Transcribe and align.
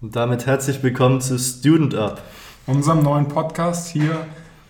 Und 0.00 0.16
damit 0.16 0.46
herzlich 0.46 0.82
willkommen 0.82 1.20
zu 1.20 1.38
Student 1.38 1.94
Up. 1.94 2.22
Unserem 2.66 3.02
neuen 3.02 3.28
Podcast 3.28 3.88
hier 3.92 4.26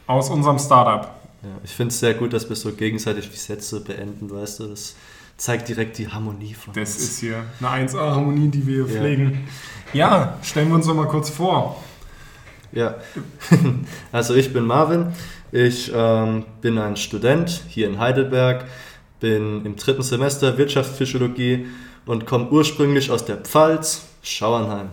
aus 0.06 0.28
unserem 0.30 0.58
Startup. 0.58 1.14
Ja, 1.42 1.48
ich 1.62 1.70
finde 1.70 1.92
es 1.92 2.00
sehr 2.00 2.14
gut, 2.14 2.32
dass 2.32 2.48
wir 2.48 2.56
so 2.56 2.72
gegenseitig 2.72 3.30
die 3.30 3.36
Sätze 3.36 3.80
beenden, 3.80 4.30
weißt 4.30 4.60
du? 4.60 4.66
Das 4.68 4.96
zeigt 5.36 5.68
direkt 5.68 5.98
die 5.98 6.08
Harmonie 6.08 6.54
von 6.54 6.74
Das 6.74 6.94
uns. 6.96 7.04
ist 7.04 7.20
hier 7.20 7.44
eine 7.60 7.68
1A-Harmonie, 7.88 8.48
die 8.48 8.66
wir 8.66 8.78
Ja. 8.86 8.86
pflegen. 8.86 9.48
Ja, 9.92 10.38
stellen 10.42 10.68
wir 10.68 10.74
uns 10.76 10.86
doch 10.86 10.94
mal 10.94 11.06
kurz 11.08 11.30
vor. 11.30 11.82
Ja, 12.72 12.96
also 14.12 14.34
ich 14.34 14.52
bin 14.52 14.64
Marvin, 14.64 15.12
ich 15.50 15.90
ähm, 15.94 16.44
bin 16.60 16.78
ein 16.78 16.96
Student 16.96 17.62
hier 17.68 17.88
in 17.88 17.98
Heidelberg, 17.98 18.64
bin 19.18 19.64
im 19.64 19.76
dritten 19.76 20.02
Semester 20.02 20.56
Wirtschaftspsychologie 20.56 21.66
und 22.06 22.26
komme 22.26 22.48
ursprünglich 22.50 23.10
aus 23.10 23.24
der 23.24 23.36
Pfalz, 23.38 24.02
Schauernheim. 24.22 24.88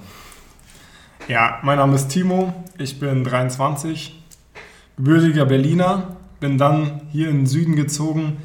Ja, 1.28 1.60
mein 1.62 1.78
Name 1.78 1.94
ist 1.96 2.08
Timo, 2.08 2.54
ich 2.78 3.02
bin 3.02 3.26
23, 3.26 4.18
gebürtiger 4.96 5.46
Berliner, 5.46 6.16
bin 6.40 6.58
dann 6.58 7.02
hier 7.12 7.28
in 7.28 7.40
den 7.40 7.46
Süden 7.48 7.76
gezogen, 7.76 8.38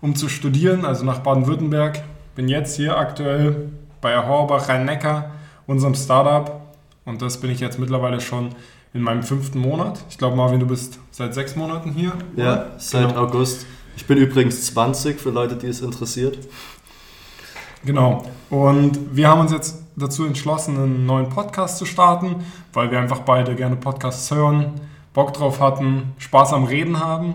um 0.00 0.16
zu 0.16 0.30
studieren, 0.30 0.86
also 0.86 1.04
nach 1.04 1.18
Baden-Württemberg. 1.18 2.02
Bin 2.34 2.48
jetzt 2.48 2.76
hier 2.76 2.96
aktuell 2.96 3.68
bei 4.00 4.16
Horbach 4.16 4.70
Rhein-Neckar, 4.70 5.32
unserem 5.66 5.94
Startup. 5.94 6.62
Und 7.04 7.20
das 7.20 7.38
bin 7.38 7.50
ich 7.50 7.60
jetzt 7.60 7.78
mittlerweile 7.78 8.18
schon 8.22 8.54
in 8.94 9.02
meinem 9.02 9.24
fünften 9.24 9.58
Monat. 9.58 10.02
Ich 10.08 10.16
glaube, 10.16 10.34
Marvin, 10.34 10.60
du 10.60 10.66
bist 10.66 11.00
seit 11.10 11.34
sechs 11.34 11.54
Monaten 11.54 11.92
hier. 11.92 12.12
Ja, 12.36 12.52
oder? 12.52 12.70
seit 12.78 13.08
Genau. 13.10 13.24
August. 13.24 13.66
Ich 13.94 14.06
bin 14.06 14.16
übrigens 14.16 14.64
20 14.64 15.20
für 15.20 15.30
Leute, 15.30 15.56
die 15.56 15.66
es 15.66 15.82
interessiert. 15.82 16.38
Genau. 17.84 18.24
Und 18.48 19.14
wir 19.14 19.28
haben 19.28 19.42
uns 19.42 19.52
jetzt 19.52 19.81
dazu 19.96 20.24
entschlossen, 20.24 20.76
einen 20.76 21.06
neuen 21.06 21.28
Podcast 21.28 21.78
zu 21.78 21.84
starten, 21.84 22.36
weil 22.72 22.90
wir 22.90 22.98
einfach 22.98 23.20
beide 23.20 23.54
gerne 23.54 23.76
Podcasts 23.76 24.30
hören, 24.30 24.80
Bock 25.12 25.32
drauf 25.32 25.60
hatten, 25.60 26.12
Spaß 26.18 26.52
am 26.52 26.64
Reden 26.64 26.98
haben. 26.98 27.34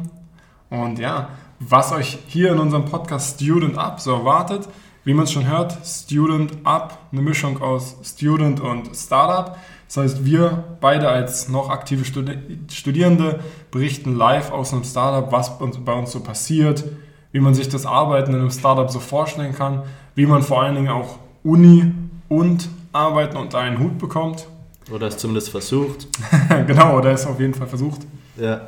Und 0.70 1.00
ja, 1.00 1.30
was 1.60 1.92
euch 1.92 2.20
hier 2.28 2.52
in 2.52 2.60
unserem 2.60 2.86
Podcast 2.86 3.36
Student 3.36 3.78
Up 3.78 4.00
so 4.00 4.14
erwartet, 4.14 4.68
wie 5.04 5.14
man 5.14 5.24
es 5.24 5.32
schon 5.32 5.48
hört, 5.48 5.78
Student 5.86 6.54
Up, 6.66 7.00
eine 7.12 7.22
Mischung 7.22 7.62
aus 7.62 7.96
Student 8.04 8.60
und 8.60 8.94
Startup. 8.96 9.58
Das 9.88 9.98
heißt, 9.98 10.26
wir 10.26 10.66
beide 10.82 11.08
als 11.08 11.48
noch 11.48 11.70
aktive 11.70 12.04
Studi 12.04 12.60
Studierende 12.70 13.40
berichten 13.72 14.16
live 14.16 14.52
aus 14.52 14.74
einem 14.74 14.84
Startup, 14.84 15.32
was 15.32 15.58
bei 15.58 15.94
uns 15.94 16.12
so 16.12 16.20
passiert, 16.20 16.84
wie 17.32 17.40
man 17.40 17.54
sich 17.54 17.70
das 17.70 17.86
Arbeiten 17.86 18.34
in 18.34 18.42
einem 18.42 18.52
Startup 18.52 18.90
so 18.92 19.00
vorstellen 19.00 19.54
kann, 19.56 19.84
wie 20.16 20.26
man 20.26 20.44
vor 20.44 20.62
allen 20.62 20.76
Dingen 20.76 20.90
auch 20.90 21.20
Uni 21.44 21.94
und 22.30 22.70
Arbeiten 22.94 23.38
unter 23.38 23.60
einen 23.60 23.80
Hut 23.80 23.98
bekommt. 23.98 24.48
Oder 24.92 25.08
es 25.08 25.18
zumindest 25.18 25.50
versucht. 25.50 26.08
genau, 26.68 26.98
oder 26.98 27.12
ist 27.12 27.26
auf 27.26 27.40
jeden 27.40 27.54
Fall 27.54 27.68
versucht. 27.68 28.02
Ja, 28.38 28.62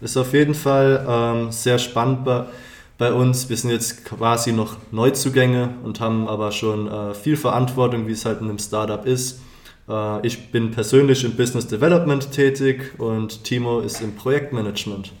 ist 0.00 0.16
auf 0.16 0.32
jeden 0.32 0.54
Fall 0.54 1.04
ähm, 1.08 1.52
sehr 1.52 1.78
spannend 1.78 2.24
bei, 2.24 2.44
bei 2.98 3.12
uns. 3.12 3.48
Wir 3.48 3.56
sind 3.56 3.70
jetzt 3.70 4.04
quasi 4.04 4.52
noch 4.52 4.76
Neuzugänge 4.90 5.74
und 5.84 6.00
haben 6.00 6.28
aber 6.28 6.52
schon 6.52 6.88
äh, 6.88 7.14
viel 7.14 7.36
Verantwortung, 7.36 8.06
wie 8.06 8.12
es 8.12 8.24
halt 8.24 8.40
in 8.40 8.48
einem 8.48 8.58
Startup 8.58 9.04
ist. 9.06 9.40
Äh, 9.88 10.26
ich 10.26 10.50
bin 10.50 10.70
persönlich 10.70 11.24
im 11.24 11.36
Business 11.36 11.66
Development 11.66 12.30
tätig 12.30 12.94
und 12.98 13.44
Timo 13.44 13.80
ist 13.80 14.00
im 14.00 14.14
Projektmanagement. 14.14 15.12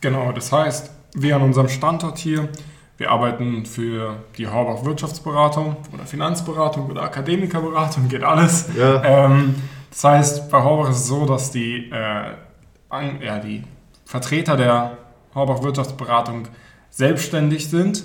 Genau, 0.00 0.32
das 0.32 0.52
heißt, 0.52 0.90
wir 1.14 1.36
an 1.36 1.42
unserem 1.42 1.68
Standort 1.68 2.18
hier, 2.18 2.48
wir 2.96 3.10
arbeiten 3.10 3.66
für 3.66 4.16
die 4.38 4.46
Horbach 4.46 4.84
Wirtschaftsberatung 4.84 5.76
oder 5.92 6.04
Finanzberatung 6.04 6.90
oder 6.90 7.02
Akademikerberatung, 7.02 8.08
geht 8.08 8.22
alles. 8.22 8.68
Ja, 8.78 9.02
Ähm, 9.02 9.54
das 9.90 10.04
heißt, 10.04 10.50
bei 10.50 10.62
Horbach 10.62 10.90
ist 10.90 10.98
es 10.98 11.06
so, 11.06 11.26
dass 11.26 11.50
die, 11.50 11.90
äh, 11.90 12.32
an, 12.88 13.20
ja, 13.20 13.38
die 13.38 13.62
Vertreter 14.04 14.56
der 14.56 14.98
Horbach 15.34 15.62
Wirtschaftsberatung 15.62 16.48
selbstständig 16.90 17.68
sind 17.68 18.04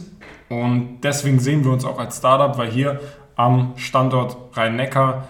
und 0.50 1.02
deswegen 1.02 1.40
sehen 1.40 1.64
wir 1.64 1.72
uns 1.72 1.86
auch 1.86 2.00
als 2.00 2.18
Startup, 2.18 2.58
weil 2.58 2.72
hier 2.72 3.00
am 3.36 3.74
Standort 3.78 4.36
Rhein-Neckar, 4.58 5.28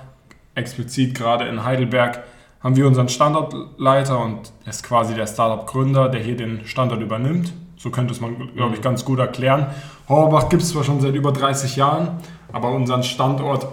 explizit 0.56 1.16
gerade 1.16 1.46
in 1.48 1.64
Heidelberg, 1.64 2.24
haben 2.62 2.75
wir 2.75 2.88
unseren 2.88 3.08
Standortleiter 3.08 4.19
und 4.19 4.52
er 4.66 4.72
ist 4.72 4.84
quasi 4.84 5.14
der 5.14 5.28
Startup-Gründer, 5.28 6.09
der 6.09 6.22
hier 6.22 6.36
den 6.36 6.66
Standort 6.66 7.02
übernimmt. 7.02 7.53
So 7.79 7.90
könnte 7.91 8.13
es 8.13 8.19
man, 8.19 8.53
glaube 8.56 8.75
ich, 8.75 8.81
ganz 8.81 9.06
gut 9.06 9.19
erklären. 9.19 9.67
Horbach 10.09 10.50
gibt 10.50 10.62
es 10.62 10.69
zwar 10.69 10.84
schon 10.84 11.00
seit 11.00 11.16
über 11.16 11.31
30 11.31 11.78
Jahren, 11.78 12.19
aber 12.51 12.72
unseren 12.72 13.03
Standort 13.03 13.67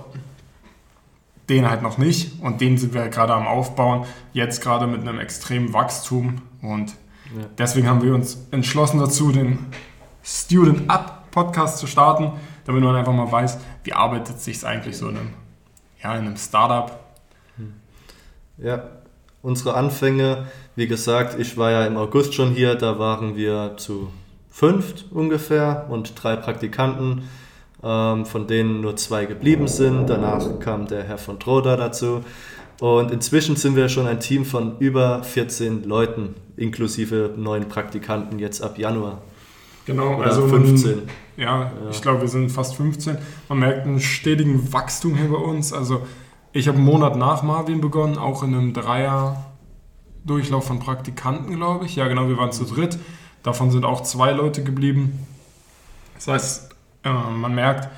den 1.48 1.68
halt 1.68 1.82
noch 1.82 1.98
nicht 1.98 2.40
und 2.42 2.60
den 2.60 2.78
sind 2.78 2.94
wir 2.94 3.08
gerade 3.08 3.34
am 3.34 3.46
Aufbauen, 3.46 4.04
jetzt 4.32 4.62
gerade 4.62 4.86
mit 4.86 5.00
einem 5.00 5.18
extremen 5.20 5.72
Wachstum 5.72 6.40
und 6.62 6.90
Ja. 7.36 7.44
deswegen 7.58 7.88
haben 7.88 8.02
wir 8.02 8.14
uns 8.14 8.46
entschlossen 8.52 9.00
dazu, 9.00 9.32
den 9.32 9.58
Student 10.22 10.88
Up 10.88 11.30
Podcast 11.32 11.78
zu 11.78 11.86
starten, 11.86 12.32
damit 12.64 12.82
man 12.82 12.94
einfach 12.96 13.12
mal 13.12 13.30
weiß, 13.30 13.58
wie 13.84 13.92
arbeitet 13.92 14.40
sich 14.40 14.64
eigentlich 14.64 14.96
so 14.96 15.08
in 15.08 15.16
einem, 15.18 15.30
ja, 16.02 16.14
in 16.14 16.26
einem 16.26 16.36
Startup. 16.36 16.98
ja. 18.58 18.82
Unsere 19.46 19.74
Anfänge, 19.74 20.48
wie 20.74 20.88
gesagt, 20.88 21.38
ich 21.38 21.56
war 21.56 21.70
ja 21.70 21.86
im 21.86 21.96
August 21.96 22.34
schon 22.34 22.50
hier, 22.50 22.74
da 22.74 22.98
waren 22.98 23.36
wir 23.36 23.74
zu 23.76 24.08
fünft 24.50 25.04
ungefähr 25.12 25.86
und 25.88 26.20
drei 26.20 26.34
Praktikanten, 26.34 27.28
ähm, 27.80 28.26
von 28.26 28.48
denen 28.48 28.80
nur 28.80 28.96
zwei 28.96 29.24
geblieben 29.26 29.68
sind. 29.68 30.10
Danach 30.10 30.58
kam 30.58 30.88
der 30.88 31.04
Herr 31.04 31.18
von 31.18 31.38
Troda 31.38 31.76
dazu. 31.76 32.24
Und 32.80 33.12
inzwischen 33.12 33.54
sind 33.54 33.76
wir 33.76 33.88
schon 33.88 34.08
ein 34.08 34.18
Team 34.18 34.44
von 34.44 34.80
über 34.80 35.22
14 35.22 35.84
Leuten, 35.84 36.34
inklusive 36.56 37.32
neuen 37.36 37.68
Praktikanten 37.68 38.40
jetzt 38.40 38.60
ab 38.64 38.80
Januar. 38.80 39.22
Genau, 39.84 40.16
Oder 40.16 40.26
also 40.26 40.48
15. 40.48 40.90
Man, 40.96 41.02
ja, 41.36 41.46
Ja. 41.46 41.70
ich 41.92 42.02
glaube, 42.02 42.22
wir 42.22 42.28
sind 42.28 42.50
fast 42.50 42.74
15. 42.74 43.16
Man 43.48 43.60
merkt 43.60 43.86
einen 43.86 44.00
stetigen 44.00 44.72
Wachstum 44.72 45.14
hier 45.14 45.28
bei 45.28 45.36
uns. 45.36 45.72
Also 45.72 46.02
ich 46.56 46.68
habe 46.68 46.78
einen 46.78 46.86
Monat 46.86 47.16
nach 47.16 47.42
Marvin 47.42 47.82
begonnen, 47.82 48.16
auch 48.16 48.42
in 48.42 48.54
einem 48.54 48.72
Dreier-Durchlauf 48.72 50.64
von 50.64 50.78
Praktikanten, 50.78 51.56
glaube 51.56 51.84
ich. 51.84 51.96
Ja, 51.96 52.08
genau, 52.08 52.28
wir 52.28 52.38
waren 52.38 52.50
zu 52.50 52.64
dritt. 52.64 52.98
Davon 53.42 53.70
sind 53.70 53.84
auch 53.84 54.02
zwei 54.02 54.32
Leute 54.32 54.64
geblieben. 54.64 55.26
Das 56.14 56.28
heißt, 56.28 56.70
äh, 57.04 57.10
man 57.10 57.54
merkt, 57.54 57.90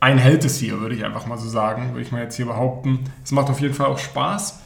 ein 0.00 0.18
hält 0.18 0.44
es 0.44 0.58
hier, 0.58 0.80
würde 0.80 0.96
ich 0.96 1.04
einfach 1.04 1.26
mal 1.26 1.38
so 1.38 1.48
sagen, 1.48 1.90
würde 1.90 2.02
ich 2.02 2.10
mal 2.10 2.22
jetzt 2.22 2.34
hier 2.34 2.46
behaupten. 2.46 3.04
Es 3.22 3.30
macht 3.30 3.48
auf 3.48 3.60
jeden 3.60 3.74
Fall 3.74 3.86
auch 3.86 3.98
Spaß. 3.98 4.60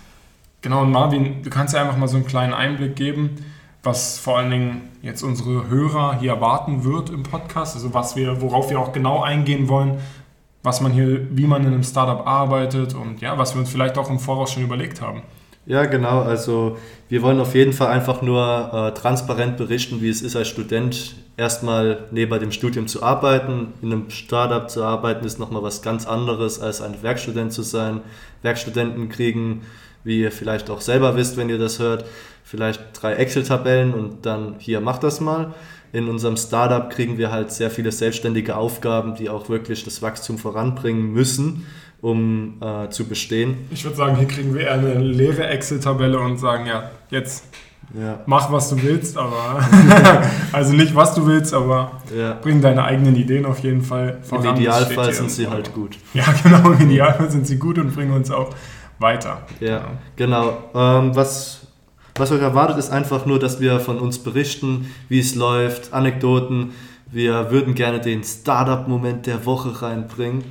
Genau, 0.62 0.80
und 0.80 0.90
Marvin, 0.90 1.42
du 1.42 1.50
kannst 1.50 1.74
ja 1.74 1.82
einfach 1.82 1.98
mal 1.98 2.08
so 2.08 2.16
einen 2.16 2.26
kleinen 2.26 2.54
Einblick 2.54 2.96
geben, 2.96 3.36
was 3.82 4.18
vor 4.18 4.38
allen 4.38 4.50
Dingen 4.50 4.88
jetzt 5.02 5.22
unsere 5.22 5.68
Hörer 5.68 6.18
hier 6.18 6.32
erwarten 6.32 6.84
wird 6.84 7.10
im 7.10 7.22
Podcast, 7.22 7.76
also 7.76 7.92
was 7.92 8.16
wir, 8.16 8.40
worauf 8.40 8.70
wir 8.70 8.80
auch 8.80 8.92
genau 8.92 9.22
eingehen 9.22 9.68
wollen, 9.68 10.00
was 10.68 10.82
man 10.82 10.92
hier, 10.92 11.26
wie 11.30 11.46
man 11.46 11.62
in 11.62 11.72
einem 11.72 11.82
Startup 11.82 12.26
arbeitet 12.26 12.94
und 12.94 13.22
ja, 13.22 13.38
was 13.38 13.54
wir 13.54 13.60
uns 13.60 13.70
vielleicht 13.70 13.96
auch 13.96 14.10
im 14.10 14.18
Voraus 14.18 14.52
schon 14.52 14.62
überlegt 14.62 15.00
haben. 15.00 15.22
Ja, 15.64 15.86
genau. 15.86 16.20
Also 16.20 16.76
wir 17.08 17.22
wollen 17.22 17.40
auf 17.40 17.54
jeden 17.54 17.72
Fall 17.72 17.88
einfach 17.88 18.20
nur 18.20 18.70
äh, 18.72 18.92
transparent 18.92 19.56
berichten, 19.56 20.02
wie 20.02 20.10
es 20.10 20.20
ist 20.20 20.36
als 20.36 20.48
Student 20.48 21.16
erstmal 21.38 22.04
neben 22.10 22.38
dem 22.38 22.52
Studium 22.52 22.86
zu 22.86 23.02
arbeiten. 23.02 23.72
In 23.80 23.92
einem 23.92 24.10
Startup 24.10 24.68
zu 24.68 24.84
arbeiten 24.84 25.24
ist 25.24 25.38
nochmal 25.38 25.62
was 25.62 25.80
ganz 25.80 26.06
anderes, 26.06 26.60
als 26.60 26.82
ein 26.82 27.02
Werkstudent 27.02 27.50
zu 27.50 27.62
sein. 27.62 28.02
Werkstudenten 28.42 29.08
kriegen, 29.08 29.62
wie 30.04 30.20
ihr 30.20 30.32
vielleicht 30.32 30.68
auch 30.68 30.82
selber 30.82 31.16
wisst, 31.16 31.38
wenn 31.38 31.48
ihr 31.48 31.58
das 31.58 31.78
hört, 31.78 32.04
vielleicht 32.44 32.80
drei 32.92 33.14
Excel-Tabellen 33.14 33.94
und 33.94 34.26
dann 34.26 34.56
hier 34.58 34.82
macht 34.82 35.02
das 35.02 35.20
mal. 35.20 35.54
In 35.92 36.08
unserem 36.08 36.36
Startup 36.36 36.90
kriegen 36.90 37.18
wir 37.18 37.30
halt 37.30 37.50
sehr 37.50 37.70
viele 37.70 37.92
selbstständige 37.92 38.56
Aufgaben, 38.56 39.14
die 39.14 39.28
auch 39.28 39.48
wirklich 39.48 39.84
das 39.84 40.02
Wachstum 40.02 40.38
voranbringen 40.38 41.12
müssen, 41.12 41.66
um 42.00 42.60
äh, 42.60 42.90
zu 42.90 43.06
bestehen. 43.06 43.56
Ich 43.70 43.84
würde 43.84 43.96
sagen, 43.96 44.16
hier 44.16 44.28
kriegen 44.28 44.54
wir 44.54 44.62
eher 44.62 44.74
eine 44.74 44.98
leere 44.98 45.46
Excel-Tabelle 45.46 46.18
und 46.18 46.36
sagen, 46.38 46.66
ja, 46.66 46.90
jetzt 47.10 47.44
Ja, 47.98 48.20
mach, 48.26 48.52
was 48.52 48.68
du 48.68 48.82
willst, 48.82 49.16
aber 49.16 49.66
also 50.52 50.74
nicht, 50.74 50.94
was 50.94 51.14
du 51.14 51.26
willst, 51.26 51.54
aber 51.54 52.02
ja. 52.14 52.34
bring 52.34 52.60
deine 52.60 52.84
eigenen 52.84 53.16
Ideen 53.16 53.46
auf 53.46 53.60
jeden 53.60 53.80
Fall 53.80 54.18
Im 54.18 54.24
voran. 54.24 54.44
Das 54.44 54.58
Idealfall 54.58 55.12
sind 55.14 55.30
sie 55.30 55.48
halt 55.48 55.72
gut. 55.72 55.96
Ja, 56.12 56.24
genau, 56.42 56.72
im 56.72 56.82
Idealfall 56.82 57.30
sind 57.30 57.46
sie 57.46 57.58
gut 57.58 57.78
und 57.78 57.94
bringen 57.94 58.12
uns 58.12 58.30
auch 58.30 58.50
weiter. 58.98 59.42
Ja, 59.60 59.92
genau. 60.16 60.70
Ähm, 60.74 61.16
was, 61.16 61.67
was 62.18 62.32
euch 62.32 62.40
erwartet, 62.40 62.78
ist 62.78 62.90
einfach 62.90 63.26
nur, 63.26 63.38
dass 63.38 63.60
wir 63.60 63.80
von 63.80 63.98
uns 63.98 64.18
berichten, 64.18 64.92
wie 65.08 65.20
es 65.20 65.34
läuft, 65.34 65.92
Anekdoten. 65.92 66.72
Wir 67.10 67.50
würden 67.50 67.74
gerne 67.74 68.00
den 68.00 68.22
Startup-Moment 68.24 69.26
der 69.26 69.46
Woche 69.46 69.82
reinbringen. 69.82 70.44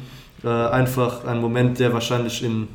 Äh, 0.44 0.48
einfach 0.48 1.26
ein 1.26 1.40
Moment, 1.40 1.80
der 1.80 1.94
wahrscheinlich 1.94 2.44
in 2.44 2.68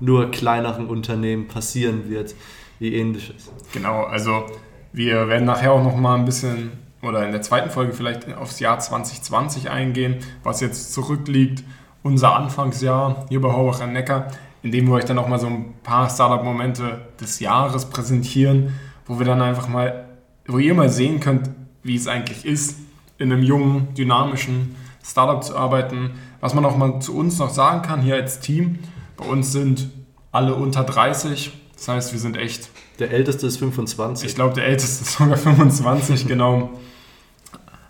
nur 0.00 0.30
kleineren 0.30 0.86
Unternehmen 0.86 1.48
passieren 1.48 2.08
wird, 2.08 2.34
wie 2.78 2.94
ähnliches. 2.94 3.50
Genau, 3.72 4.02
also 4.02 4.46
wir 4.92 5.28
werden 5.28 5.44
nachher 5.44 5.72
auch 5.72 5.82
noch 5.82 5.96
mal 5.96 6.16
ein 6.16 6.24
bisschen 6.24 6.72
oder 7.02 7.24
in 7.24 7.32
der 7.32 7.42
zweiten 7.42 7.70
Folge 7.70 7.92
vielleicht 7.92 8.32
aufs 8.34 8.60
Jahr 8.60 8.78
2020 8.78 9.70
eingehen, 9.70 10.18
was 10.42 10.60
jetzt 10.60 10.92
zurückliegt 10.92 11.64
unser 12.02 12.34
Anfangsjahr 12.34 13.26
hier 13.28 13.40
bei 13.40 13.52
Horbach 13.52 13.80
am 13.80 13.92
Neckar, 13.92 14.28
in 14.62 14.70
dem 14.70 14.86
wir 14.86 14.94
euch 14.94 15.04
dann 15.04 15.18
auch 15.18 15.28
mal 15.28 15.38
so 15.38 15.46
ein 15.46 15.74
paar 15.82 16.08
Startup-Momente 16.08 17.00
des 17.20 17.40
Jahres 17.40 17.86
präsentieren, 17.86 18.74
wo 19.06 19.18
wir 19.18 19.26
dann 19.26 19.42
einfach 19.42 19.68
mal, 19.68 20.08
wo 20.46 20.58
ihr 20.58 20.74
mal 20.74 20.88
sehen 20.88 21.20
könnt, 21.20 21.50
wie 21.82 21.96
es 21.96 22.06
eigentlich 22.06 22.44
ist, 22.44 22.78
in 23.18 23.32
einem 23.32 23.42
jungen, 23.42 23.94
dynamischen 23.94 24.74
Startup 25.04 25.42
zu 25.42 25.56
arbeiten. 25.56 26.12
Was 26.40 26.54
man 26.54 26.64
auch 26.64 26.76
mal 26.76 27.00
zu 27.00 27.16
uns 27.16 27.38
noch 27.38 27.50
sagen 27.50 27.82
kann, 27.82 28.02
hier 28.02 28.14
als 28.14 28.40
Team, 28.40 28.78
bei 29.16 29.24
uns 29.24 29.52
sind 29.52 29.90
alle 30.30 30.54
unter 30.54 30.84
30, 30.84 31.52
das 31.74 31.88
heißt, 31.88 32.12
wir 32.12 32.20
sind 32.20 32.36
echt. 32.36 32.70
Der 32.98 33.10
älteste 33.10 33.46
ist 33.46 33.56
25. 33.58 34.28
Ich 34.28 34.34
glaube, 34.34 34.54
der 34.54 34.66
älteste 34.66 35.04
ist 35.04 35.18
sogar 35.18 35.36
25, 35.36 36.28
genau. 36.28 36.70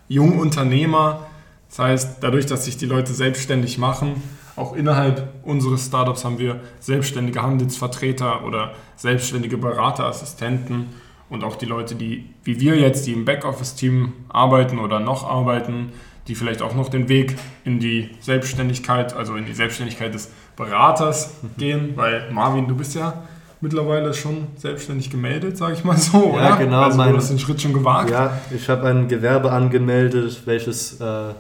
Jungunternehmer, 0.09 1.27
das 1.69 1.79
heißt, 1.79 2.17
dadurch, 2.21 2.47
dass 2.47 2.65
sich 2.65 2.77
die 2.77 2.87
Leute 2.87 3.13
selbstständig 3.13 3.79
machen, 3.79 4.23
auch 4.57 4.75
innerhalb 4.75 5.33
unseres 5.45 5.87
Startups 5.87 6.25
haben 6.25 6.39
wir 6.39 6.61
selbstständige 6.81 7.43
Handelsvertreter 7.43 8.45
oder 8.45 8.75
selbstständige 8.97 9.57
Beraterassistenten 9.57 10.89
und 11.31 11.45
auch 11.45 11.57
die 11.57 11.67
Leute, 11.67 11.95
die, 11.95 12.29
wie 12.45 12.61
wir 12.61 12.77
jetzt, 12.77 13.07
die 13.07 13.13
im 13.13 13.25
Backoffice-Team 13.25 14.13
arbeiten 14.29 14.79
oder 14.79 15.01
noch 15.01 15.29
arbeiten, 15.29 15.93
die 16.29 16.35
vielleicht 16.35 16.63
auch 16.63 16.75
noch 16.75 16.89
den 16.89 17.09
Weg 17.09 17.37
in 17.65 17.81
die 17.81 18.11
Selbstständigkeit, 18.21 19.15
also 19.17 19.35
in 19.37 19.47
die 19.47 19.55
Selbstständigkeit 19.55 20.15
des 20.15 20.31
Beraters 20.57 21.35
gehen, 21.57 21.93
weil 21.97 22.31
Marvin, 22.31 22.69
du 22.69 22.77
bist 22.77 22.95
ja 22.95 23.23
mittlerweile 23.63 24.13
schon 24.13 24.49
selbstständig 24.57 25.09
gemeldet, 25.09 25.57
sage 25.57 25.75
ich 25.75 25.85
mal 25.85 25.97
so, 25.97 26.35
ja, 26.37 26.55
oder? 26.55 26.57
genau. 26.57 26.83
Also 26.83 26.99
mein, 26.99 27.13
du 27.13 27.17
hast 27.17 27.31
den 27.31 27.39
Schritt 27.39 27.63
schon 27.63 27.73
gewagt. 27.73 28.11
Ja, 28.11 28.39
ich 28.55 28.69
habe 28.69 28.89
ein 28.89 29.09
Gewerbe 29.09 29.53
angemeldet, 29.53 30.43
welches 30.45 31.01
äh, 31.01 31.33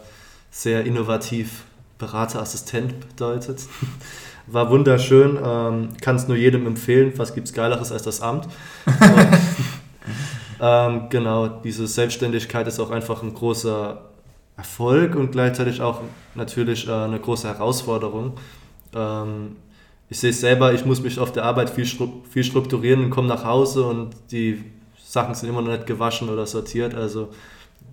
sehr 0.50 0.84
innovativ 0.84 1.64
Beraterassistent 2.02 3.08
bedeutet. 3.08 3.60
War 4.48 4.70
wunderschön, 4.70 5.38
ähm, 5.42 5.90
kann 6.00 6.16
es 6.16 6.26
nur 6.26 6.36
jedem 6.36 6.66
empfehlen. 6.66 7.12
Was 7.16 7.32
gibt 7.32 7.46
es 7.46 7.54
Geileres 7.54 7.92
als 7.92 8.02
das 8.02 8.20
Amt? 8.20 8.48
ähm, 10.60 11.06
genau, 11.10 11.46
diese 11.46 11.86
Selbstständigkeit 11.86 12.66
ist 12.66 12.80
auch 12.80 12.90
einfach 12.90 13.22
ein 13.22 13.34
großer 13.34 14.02
Erfolg 14.56 15.14
und 15.14 15.30
gleichzeitig 15.30 15.80
auch 15.80 16.00
natürlich 16.34 16.88
äh, 16.88 16.92
eine 16.92 17.20
große 17.20 17.46
Herausforderung. 17.46 18.32
Ähm, 18.94 19.56
ich 20.10 20.18
sehe 20.18 20.30
es 20.30 20.40
selber, 20.40 20.74
ich 20.74 20.84
muss 20.84 21.00
mich 21.00 21.20
auf 21.20 21.30
der 21.30 21.44
Arbeit 21.44 21.70
viel, 21.70 21.86
viel 21.86 22.44
strukturieren 22.44 23.04
und 23.04 23.10
komme 23.10 23.28
nach 23.28 23.44
Hause 23.44 23.84
und 23.84 24.10
die 24.32 24.64
Sachen 25.02 25.36
sind 25.36 25.48
immer 25.48 25.62
noch 25.62 25.70
nicht 25.70 25.86
gewaschen 25.86 26.28
oder 26.28 26.46
sortiert. 26.46 26.96
Also 26.96 27.28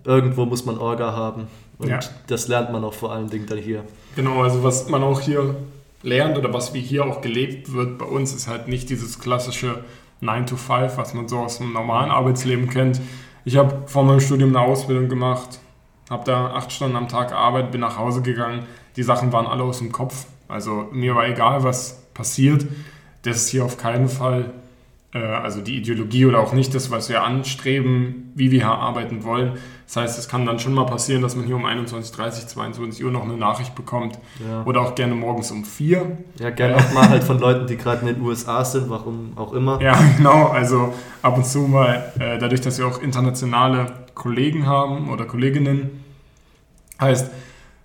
irgendwo 0.04 0.46
muss 0.46 0.66
man 0.66 0.80
Orga 0.80 1.14
haben. 1.14 1.48
Und 1.80 1.90
ja. 1.90 2.00
das 2.28 2.48
lernt 2.48 2.72
man 2.72 2.84
auch 2.84 2.94
vor 2.94 3.12
allen 3.12 3.30
Dingen 3.30 3.48
dann 3.48 3.58
hier. 3.58 3.84
Genau, 4.16 4.44
also 4.44 4.64
was 4.64 4.90
man 4.90 5.02
auch 5.02 5.22
hier 5.22 5.56
lernt 6.04 6.38
oder 6.38 6.54
was 6.54 6.74
wie 6.74 6.82
hier 6.82 7.06
auch 7.06 7.22
gelebt 7.22 7.74
wird 7.74 7.98
bei 7.98 8.06
uns, 8.06 8.34
ist 8.34 8.48
halt 8.48 8.68
nicht 8.68 8.90
dieses 8.90 9.20
klassische 9.20 9.84
9 10.22 10.46
to 10.46 10.58
5, 10.58 10.98
was 10.98 11.14
man 11.14 11.28
so 11.28 11.40
aus 11.40 11.58
dem 11.58 11.74
normalen 11.74 12.12
Arbeitsleben 12.12 12.70
kennt. 12.70 13.00
Ich 13.46 13.58
habe 13.58 13.84
vor 13.88 14.04
meinem 14.04 14.20
Studium 14.20 14.56
eine 14.56 14.66
Ausbildung 14.66 15.08
gemacht, 15.08 15.60
habe 16.10 16.26
da 16.26 16.52
acht 16.52 16.72
Stunden 16.72 16.98
am 16.98 17.08
Tag 17.08 17.30
gearbeitet, 17.30 17.72
bin 17.72 17.82
nach 17.82 17.98
Hause 17.98 18.22
gegangen. 18.22 18.66
Die 18.98 19.04
Sachen 19.04 19.32
waren 19.32 19.48
alle 19.48 19.64
aus 19.64 19.80
dem 19.80 19.92
Kopf. 19.92 20.26
Also 20.50 20.90
mir 20.92 21.16
war 21.16 21.28
egal, 21.28 21.64
was 21.64 22.02
passiert. 22.14 22.66
Das 23.24 23.38
ist 23.38 23.50
hier 23.50 23.64
auf 23.64 23.78
keinen 23.78 24.10
Fall 24.10 24.52
also 25.18 25.62
die 25.62 25.78
Ideologie 25.78 26.26
oder 26.26 26.40
auch 26.40 26.54
nicht 26.54 26.76
das, 26.76 26.92
was 26.92 27.10
wir 27.10 27.24
anstreben, 27.24 28.32
wie 28.36 28.52
wir 28.52 28.60
hier 28.60 28.70
arbeiten 28.70 29.24
wollen. 29.24 29.54
Das 29.88 29.96
heißt, 29.96 30.20
es 30.20 30.30
kann 30.30 30.46
dann 30.46 30.60
schon 30.60 30.76
mal 30.76 30.86
passieren, 30.86 31.24
dass 31.24 31.36
man 31.36 31.46
hier 31.46 31.56
um 31.56 31.66
21.30 31.66 32.46
22 32.46 33.04
Uhr 33.04 33.10
noch 33.10 33.24
eine 33.24 33.36
Nachricht 33.36 33.74
bekommt. 33.74 34.20
Ja. 34.48 34.64
Oder 34.66 34.82
auch 34.82 34.94
gerne 34.94 35.16
morgens 35.16 35.50
um 35.50 35.66
4. 35.66 36.18
Ja, 36.38 36.52
gerne 36.52 36.78
auch 36.78 36.94
mal 36.94 37.10
halt 37.10 37.24
von 37.24 37.40
Leuten, 37.40 37.66
die 37.66 37.76
gerade 37.76 38.02
in 38.08 38.14
den 38.14 38.22
USA 38.22 38.64
sind, 38.64 38.88
warum 38.92 39.32
auch 39.36 39.54
immer. 39.54 39.82
Ja, 39.82 40.00
genau. 40.18 40.50
Also 40.50 40.94
ab 41.24 41.38
und 41.38 41.46
zu 41.46 41.62
mal, 41.62 42.14
äh, 42.20 42.38
dadurch, 42.38 42.62
dass 42.62 42.78
wir 42.78 42.86
auch 42.86 43.02
internationale 43.02 43.88
Kollegen 44.14 44.68
haben 44.68 45.10
oder 45.10 45.26
Kolleginnen, 45.26 46.04
heißt 47.02 47.32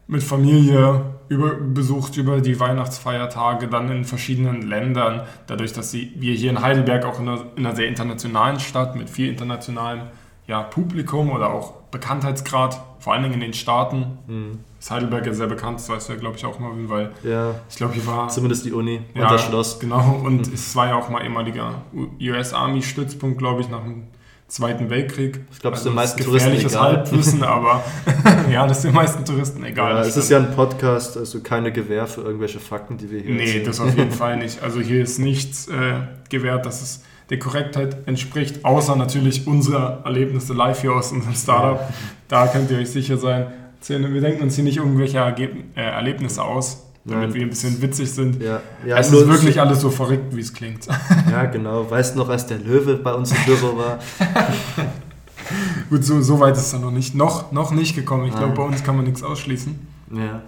mit 0.09 0.23
Familie 0.23 1.01
über, 1.35 1.55
besucht 1.55 2.17
über 2.17 2.41
die 2.41 2.59
Weihnachtsfeiertage, 2.59 3.69
dann 3.69 3.91
in 3.91 4.05
verschiedenen 4.05 4.63
Ländern. 4.63 5.23
Dadurch, 5.47 5.73
dass 5.73 5.91
sie, 5.91 6.13
wir 6.17 6.35
hier 6.35 6.51
in 6.51 6.63
Heidelberg 6.63 7.05
auch 7.05 7.21
in 7.21 7.29
einer, 7.29 7.45
in 7.57 7.67
einer 7.67 7.77
sehr 7.77 7.89
internationalen 7.89 8.61
Stadt 8.61 8.97
mit 8.97 9.11
viel 9.11 9.29
internationalem 9.29 10.03
ja, 10.47 10.63
Publikum 10.63 11.31
oder 11.31 11.51
auch 11.51 11.73
Bekanntheitsgrad, 11.91 12.81
vor 12.99 13.13
allen 13.13 13.23
Dingen 13.23 13.35
in 13.35 13.41
den 13.41 13.55
Staaten. 13.55 14.19
Mhm. 14.27 14.59
Ist 14.79 14.91
Heidelberg 14.91 15.27
ja 15.27 15.33
sehr 15.33 15.47
bekannt, 15.47 15.79
das 15.79 15.89
weißt 15.89 16.09
du 16.09 16.13
ja, 16.13 16.19
glaube 16.19 16.37
ich, 16.37 16.45
auch 16.45 16.59
mal, 16.59 16.71
weil 16.89 17.13
ja, 17.23 17.55
ich 17.69 17.77
glaube, 17.77 17.95
hier 17.95 18.07
war. 18.07 18.29
Zumindest 18.29 18.67
die 18.67 18.73
Uni 18.73 19.01
ja, 19.15 19.23
und 19.23 19.31
das 19.33 19.45
Schloss. 19.45 19.81
Genau, 19.81 20.21
und 20.25 20.49
mhm. 20.49 20.55
es 20.55 20.77
war 20.77 20.89
ja 20.89 20.97
auch 20.97 21.09
mal 21.09 21.23
ehemaliger 21.23 21.83
US 22.21 22.53
Army-Stützpunkt, 22.53 23.39
glaube 23.39 23.63
ich, 23.63 23.69
nach 23.71 23.83
dem 23.83 24.09
Zweiten 24.47 24.91
Weltkrieg. 24.91 25.41
Ich 25.53 25.59
glaube, 25.59 25.75
es 25.75 25.81
ist 25.81 25.87
den 25.87 25.95
meisten 25.95 26.23
Touristen 26.23 26.53
egal. 26.53 26.97
Halbwissen, 26.99 27.43
aber 27.45 27.83
ja, 28.53 28.67
das 28.67 28.79
ist 28.79 28.85
den 28.85 28.95
meisten 28.95 29.25
Touristen 29.25 29.65
egal. 29.65 29.95
Ja, 29.95 30.01
es 30.03 30.17
ist 30.17 30.31
ja 30.31 30.39
ein 30.39 30.53
Podcast, 30.55 31.17
also 31.17 31.41
keine 31.41 31.73
Gewähr 31.73 32.07
für 32.07 32.21
irgendwelche 32.21 32.61
Fakten, 32.61 32.99
die 32.99 33.11
wir 33.11 33.21
hier 33.21 33.35
Nee, 33.35 33.45
erzählen. 33.47 33.65
das 33.65 33.81
auf 33.81 33.97
jeden 33.97 34.11
Fall 34.13 34.37
nicht. 34.37 34.63
Also 34.63 34.81
hier 34.81 35.03
ist 35.03 35.19
nichts 35.19 35.67
äh, 35.69 36.01
gewährt, 36.29 36.67
dass 36.67 36.83
es 36.83 37.03
der 37.31 37.39
Korrektheit 37.39 38.07
entspricht, 38.07 38.65
außer 38.67 38.97
natürlich 38.97 39.47
unsere 39.47 40.03
Erlebnisse 40.05 40.53
live 40.53 40.83
hier 40.83 40.93
aus 40.93 41.11
unserem 41.11 41.35
Startup. 41.35 41.81
Da 42.29 42.47
könnt 42.47 42.71
ihr 42.71 42.79
euch 42.79 42.91
sicher 42.91 43.17
sein. 43.17 43.47
Wir 43.87 44.21
denken 44.21 44.43
uns 44.43 44.55
hier 44.55 44.65
nicht 44.65 44.77
irgendwelche 44.77 45.19
Ergeb 45.19 45.53
äh, 45.77 45.81
Erlebnisse 45.81 46.43
aus, 46.43 46.84
damit 47.05 47.29
Nein. 47.29 47.35
wir 47.35 47.43
ein 47.43 47.51
bisschen 47.51 47.83
witzig 47.83 48.11
sind. 48.11 48.43
Ja. 48.43 48.61
Ja, 48.87 48.99
es 48.99 49.13
ist 49.13 49.29
wirklich 49.29 49.61
alles 49.61 49.81
so 49.81 49.91
verrückt, 49.91 50.35
wie 50.35 50.41
es 50.41 50.53
klingt. 50.53 50.87
Ja, 51.31 51.45
genau. 51.45 51.91
Weißt 51.91 52.15
du 52.15 52.19
noch, 52.21 52.29
als 52.29 52.47
der 52.47 52.59
Löwe 52.59 52.97
bei 52.97 53.13
uns 53.13 53.33
im 53.33 53.45
Büro 53.45 53.77
war? 53.77 53.99
Gut, 55.91 56.05
so, 56.05 56.21
so 56.23 56.41
weit 56.41 56.57
ist 56.57 56.73
er 56.73 56.79
noch 56.79 56.91
nicht, 56.91 57.15
noch, 57.15 57.53
noch 57.53 57.73
nicht 57.73 57.95
gekommen. 57.95 58.27
Ich 58.27 58.35
glaube, 58.35 58.55
bei 58.55 58.63
uns 58.63 58.83
kann 58.85 58.97
man 58.97 59.05
nichts 59.05 59.23
ausschließen. 59.23 59.79
Ja. 60.13 60.43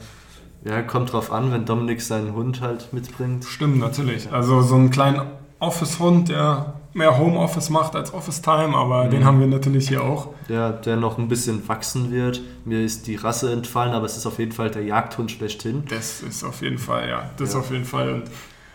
Ja, 0.64 0.82
kommt 0.82 1.12
drauf 1.12 1.30
an, 1.30 1.52
wenn 1.52 1.64
Dominik 1.64 2.00
seinen 2.00 2.32
Hund 2.34 2.60
halt 2.60 2.92
mitbringt. 2.92 3.44
Stimmt, 3.44 3.78
natürlich. 3.78 4.32
Also 4.32 4.62
so 4.62 4.74
einen 4.74 4.90
kleinen 4.90 5.22
Office-Hund, 5.58 6.28
der 6.28 6.74
mehr 6.96 7.18
Homeoffice 7.18 7.68
macht 7.68 7.94
als 7.94 8.12
Office-Time, 8.12 8.74
aber 8.74 9.04
mhm. 9.04 9.10
den 9.10 9.24
haben 9.24 9.38
wir 9.38 9.46
natürlich 9.46 9.88
hier 9.88 10.02
auch. 10.02 10.28
Ja, 10.48 10.70
der 10.72 10.96
noch 10.96 11.18
ein 11.18 11.28
bisschen 11.28 11.68
wachsen 11.68 12.10
wird. 12.10 12.40
Mir 12.64 12.80
ist 12.80 13.06
die 13.06 13.16
Rasse 13.16 13.52
entfallen, 13.52 13.92
aber 13.92 14.06
es 14.06 14.16
ist 14.16 14.26
auf 14.26 14.38
jeden 14.38 14.52
Fall 14.52 14.70
der 14.70 14.82
Jagdhund 14.82 15.30
schlechthin. 15.30 15.84
Das 15.90 16.22
ist 16.22 16.42
auf 16.42 16.62
jeden 16.62 16.78
Fall, 16.78 17.08
ja. 17.08 17.30
Das 17.36 17.52
ja. 17.52 17.58
ist 17.58 17.66
auf 17.66 17.70
jeden 17.70 17.84
Fall. 17.84 18.14
Und 18.14 18.24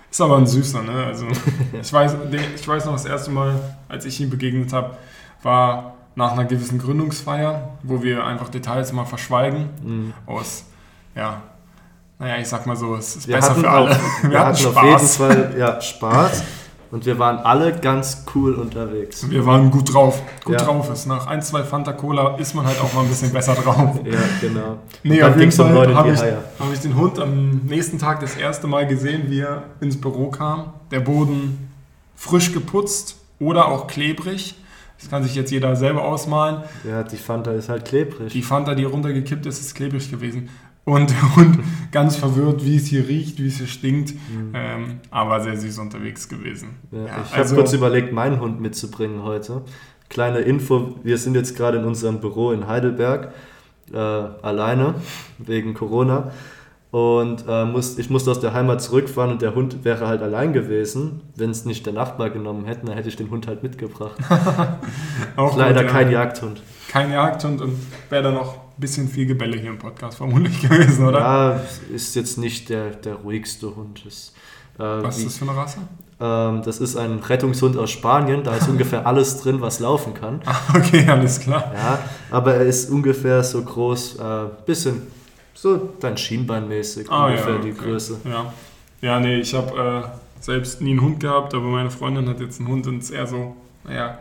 ist 0.09 0.21
aber 0.21 0.37
ein 0.37 0.45
süßer, 0.45 0.83
ne? 0.83 1.05
Also 1.05 1.25
ich 1.81 1.91
weiß, 1.91 2.15
ich 2.55 2.67
weiß 2.67 2.85
noch, 2.85 2.93
das 2.93 3.05
erste 3.05 3.31
Mal, 3.31 3.59
als 3.89 4.05
ich 4.05 4.19
ihm 4.21 4.29
begegnet 4.29 4.71
habe, 4.71 4.97
war 5.41 5.95
nach 6.13 6.33
einer 6.33 6.45
gewissen 6.45 6.77
Gründungsfeier, 6.77 7.69
wo 7.81 8.03
wir 8.03 8.25
einfach 8.25 8.49
Details 8.49 8.93
mal 8.93 9.05
verschweigen. 9.05 9.69
Mhm. 9.83 10.13
Aus, 10.27 10.65
ja, 11.15 11.41
naja, 12.19 12.37
ich 12.37 12.47
sag 12.47 12.67
mal 12.67 12.75
so, 12.75 12.95
es 12.95 13.15
ist 13.15 13.27
wir 13.27 13.37
besser 13.37 13.55
für 13.55 13.67
alle. 13.67 13.89
Auch, 13.89 13.95
wir, 14.21 14.29
wir, 14.29 14.39
hatten, 14.39 14.57
hatten 14.59 14.77
auf 14.77 14.83
jeden 14.83 15.07
Fall 15.07 15.55
ja, 15.57 15.81
Spaß. 15.81 16.43
Und 16.91 17.05
wir 17.05 17.17
waren 17.17 17.37
alle 17.37 17.71
ganz 17.79 18.25
cool 18.35 18.53
unterwegs. 18.55 19.29
Wir 19.29 19.45
waren 19.45 19.71
gut 19.71 19.93
drauf. 19.93 20.21
Gut 20.43 20.59
ja. 20.59 20.65
drauf 20.65 20.91
ist. 20.91 21.05
Nach 21.05 21.25
ein, 21.25 21.41
zwei 21.41 21.63
Fanta 21.63 21.93
Cola 21.93 22.35
ist 22.35 22.53
man 22.53 22.65
halt 22.65 22.81
auch 22.81 22.93
mal 22.93 23.01
ein 23.01 23.07
bisschen 23.07 23.31
besser 23.31 23.55
drauf. 23.55 24.01
Ja, 24.03 24.19
genau. 24.41 24.77
Nee, 25.03 25.23
auf 25.23 25.37
jeden 25.37 25.51
Fall 25.53 25.95
habe 25.95 26.11
ich, 26.11 26.19
hab 26.19 26.73
ich 26.73 26.79
den 26.79 26.95
Hund 26.97 27.17
am 27.17 27.61
nächsten 27.65 27.97
Tag 27.97 28.19
das 28.19 28.35
erste 28.35 28.67
Mal 28.67 28.87
gesehen, 28.87 29.23
wie 29.29 29.39
er 29.39 29.63
ins 29.79 29.99
Büro 29.99 30.29
kam. 30.29 30.73
Der 30.91 30.99
Boden 30.99 31.71
frisch 32.15 32.51
geputzt 32.51 33.15
oder 33.39 33.69
auch 33.69 33.87
klebrig. 33.87 34.55
Das 34.99 35.09
kann 35.09 35.23
sich 35.23 35.33
jetzt 35.33 35.51
jeder 35.51 35.75
selber 35.77 36.03
ausmalen. 36.03 36.63
Ja, 36.87 37.03
die 37.03 37.17
Fanta 37.17 37.51
ist 37.53 37.69
halt 37.69 37.85
klebrig. 37.85 38.33
Die 38.33 38.43
Fanta, 38.43 38.75
die 38.75 38.83
runtergekippt 38.83 39.45
ist, 39.45 39.59
ist 39.61 39.73
klebrig 39.75 40.11
gewesen. 40.11 40.49
Und 40.83 41.09
der 41.11 41.35
Hund 41.35 41.59
ganz 41.91 42.15
verwirrt, 42.15 42.65
wie 42.65 42.77
es 42.77 42.87
hier 42.87 43.07
riecht, 43.07 43.39
wie 43.39 43.47
es 43.47 43.57
hier 43.57 43.67
stinkt. 43.67 44.13
Mhm. 44.13 44.51
Ähm, 44.53 44.99
aber 45.09 45.41
sehr 45.41 45.57
süß 45.57 45.79
unterwegs 45.79 46.27
gewesen. 46.27 46.69
Ja, 46.91 46.99
ja, 46.99 47.05
ich 47.25 47.37
also, 47.37 47.51
habe 47.51 47.61
kurz 47.61 47.73
überlegt, 47.73 48.13
meinen 48.13 48.39
Hund 48.39 48.61
mitzubringen 48.61 49.23
heute. 49.23 49.63
Kleine 50.09 50.39
Info, 50.39 50.95
wir 51.03 51.17
sind 51.17 51.35
jetzt 51.35 51.55
gerade 51.55 51.77
in 51.77 51.85
unserem 51.85 52.19
Büro 52.19 52.51
in 52.51 52.67
Heidelberg, 52.67 53.33
äh, 53.93 53.97
alleine, 53.97 54.95
wegen 55.37 55.73
Corona. 55.73 56.31
Und 56.91 57.45
äh, 57.47 57.63
muss, 57.63 57.97
ich 57.97 58.09
musste 58.09 58.31
aus 58.31 58.41
der 58.41 58.53
Heimat 58.53 58.81
zurückfahren 58.81 59.31
und 59.31 59.41
der 59.41 59.55
Hund 59.55 59.85
wäre 59.85 60.07
halt 60.07 60.21
allein 60.21 60.51
gewesen. 60.51 61.21
Wenn 61.37 61.49
es 61.49 61.63
nicht 61.63 61.85
der 61.85 61.93
Nachbar 61.93 62.29
genommen 62.29 62.65
hätte, 62.65 62.85
dann 62.85 62.95
hätte 62.95 63.07
ich 63.07 63.15
den 63.15 63.31
Hund 63.31 63.47
halt 63.47 63.63
mitgebracht. 63.63 64.17
Leider 65.55 65.83
gut, 65.83 65.91
kein 65.91 66.11
Jagdhund. 66.11 66.61
Kein 66.91 67.09
Jagdhund 67.11 67.61
und 67.61 67.73
wäre 68.09 68.23
dann 68.23 68.33
noch 68.33 68.57
bisschen 68.81 69.07
viel 69.07 69.25
Gebälle 69.25 69.57
hier 69.57 69.69
im 69.69 69.77
Podcast 69.79 70.17
vermutlich 70.17 70.59
gewesen, 70.69 71.07
oder? 71.07 71.19
Ja, 71.19 71.61
ist 71.95 72.15
jetzt 72.15 72.37
nicht 72.37 72.67
der, 72.67 72.89
der 72.89 73.15
ruhigste 73.15 73.73
Hund. 73.73 74.05
Ist, 74.05 74.33
äh, 74.77 74.83
was 74.83 75.19
ist 75.19 75.27
das 75.27 75.37
für 75.37 75.45
eine 75.45 75.55
Rasse? 75.55 75.77
Ähm, 76.19 76.61
das 76.63 76.79
ist 76.79 76.97
ein 76.97 77.19
Rettungshund 77.19 77.77
aus 77.77 77.91
Spanien. 77.91 78.43
Da 78.43 78.55
ist 78.55 78.67
ungefähr 78.67 79.07
alles 79.07 79.41
drin, 79.41 79.61
was 79.61 79.79
laufen 79.79 80.13
kann. 80.13 80.41
okay, 80.75 81.07
alles 81.07 81.39
klar. 81.39 81.71
Ja, 81.73 81.99
aber 82.29 82.55
er 82.55 82.65
ist 82.65 82.89
ungefähr 82.89 83.41
so 83.41 83.61
groß, 83.61 84.19
äh, 84.19 84.45
bisschen 84.65 85.03
So 85.53 85.93
dein 86.01 86.17
Schienbeinmäßig 86.17 87.09
Ah, 87.09 87.27
ungefähr 87.27 87.55
ja, 87.55 87.61
die 87.61 87.71
okay. 87.71 87.83
Größe. 87.85 88.17
Ja, 88.25 88.53
ja 89.01 89.19
nee, 89.21 89.39
ich 89.39 89.53
habe 89.53 90.03
äh, 90.03 90.43
selbst 90.43 90.81
nie 90.81 90.91
einen 90.91 91.01
Hund 91.01 91.19
gehabt, 91.21 91.53
aber 91.53 91.67
meine 91.67 91.91
Freundin 91.91 92.27
hat 92.27 92.41
jetzt 92.41 92.59
einen 92.59 92.67
Hund 92.67 92.85
und 92.87 92.99
ist 92.99 93.11
eher 93.11 93.27
so, 93.27 93.55
naja, 93.85 94.17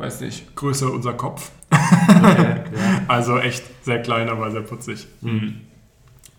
weiß 0.00 0.22
nicht, 0.22 0.56
größer 0.56 0.90
unser 0.90 1.12
Kopf. 1.12 1.50
Okay, 1.70 2.62
ja. 2.74 3.00
Also 3.08 3.38
echt 3.38 3.62
sehr 3.84 4.00
klein, 4.00 4.28
aber 4.28 4.50
sehr 4.50 4.62
putzig. 4.62 5.06
Mhm. 5.20 5.60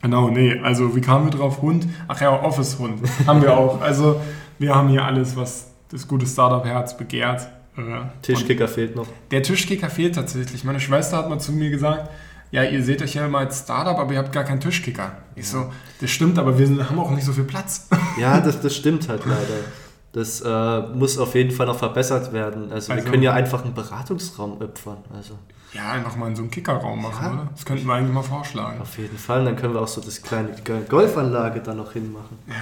Genau, 0.02 0.30
nee, 0.30 0.60
also 0.60 0.96
wie 0.96 1.02
kamen 1.02 1.26
wir 1.26 1.32
drauf? 1.32 1.62
Hund? 1.62 1.88
Ach 2.08 2.20
ja, 2.20 2.42
Office-Hund 2.42 3.02
haben 3.28 3.42
wir 3.42 3.56
auch. 3.56 3.82
Also 3.82 4.20
wir 4.58 4.74
haben 4.74 4.90
hier 4.90 5.06
alles, 5.06 5.36
was 5.36 5.72
das 5.90 6.08
gute 6.08 6.26
Startup-Herz 6.26 6.98
begehrt. 6.98 7.48
Äh, 7.78 7.82
Tischkicker 8.24 8.68
fehlt 8.68 8.96
noch. 8.96 9.08
Der 9.30 9.44
Tischkicker 9.44 9.90
fehlt 9.90 10.16
tatsächlich. 10.16 10.64
Meine 10.64 10.80
Schwester 10.80 11.18
hat 11.18 11.30
mal 11.30 11.40
zu 11.40 11.52
mir 11.52 11.70
gesagt, 11.70 12.10
ja, 12.50 12.64
ihr 12.64 12.84
seht 12.84 13.02
euch 13.02 13.14
ja 13.14 13.26
immer 13.26 13.40
als 13.40 13.60
Startup, 13.60 13.98
aber 13.98 14.14
ihr 14.14 14.20
habt 14.20 14.34
gar 14.34 14.44
keinen 14.44 14.60
Tischkicker. 14.60 15.12
Ich 15.36 15.48
so, 15.48 15.72
das 16.02 16.10
stimmt, 16.10 16.40
aber 16.40 16.58
wir 16.58 16.66
sind, 16.66 16.90
haben 16.90 17.00
auch 17.00 17.12
nicht 17.12 17.24
so 17.24 17.32
viel 17.32 17.44
Platz. 17.44 17.88
Ja, 18.20 18.42
das, 18.42 18.60
das 18.60 18.76
stimmt 18.76 19.08
halt 19.08 19.26
leider. 19.26 19.40
Das 20.14 20.42
äh, 20.42 20.80
muss 20.94 21.18
auf 21.18 21.36
jeden 21.36 21.52
Fall 21.52 21.68
noch 21.68 21.78
verbessert 21.78 22.34
werden. 22.34 22.72
Also, 22.72 22.90
wir 22.90 22.96
Also- 22.98 23.10
können 23.10 23.24
ja 23.24 23.34
einfach 23.34 23.64
einen 23.64 23.74
Beratungsraum 23.74 24.62
opfern. 24.62 24.98
Also 25.16 25.36
Ja, 25.74 25.92
einfach 25.94 26.18
mal 26.18 26.28
in 26.28 26.36
so 26.36 26.42
einen 26.42 26.52
Kickerraum 26.52 27.02
machen, 27.02 27.24
Ja. 27.26 27.32
oder? 27.34 27.48
Das 27.54 27.64
könnten 27.64 27.86
wir 27.88 27.94
eigentlich 27.94 28.14
mal 28.14 28.22
vorschlagen. 28.24 28.82
auf 28.82 28.98
jeden 28.98 29.18
Fall. 29.18 29.46
Dann 29.46 29.56
können 29.56 29.74
wir 29.74 29.82
auch 29.82 29.88
so 29.88 30.02
das 30.02 30.22
kleine 30.22 30.50
Golfanlage 30.90 31.62
da 31.62 31.74
noch 31.74 31.94
hinmachen. 31.94 32.38
Ja. 32.48 32.56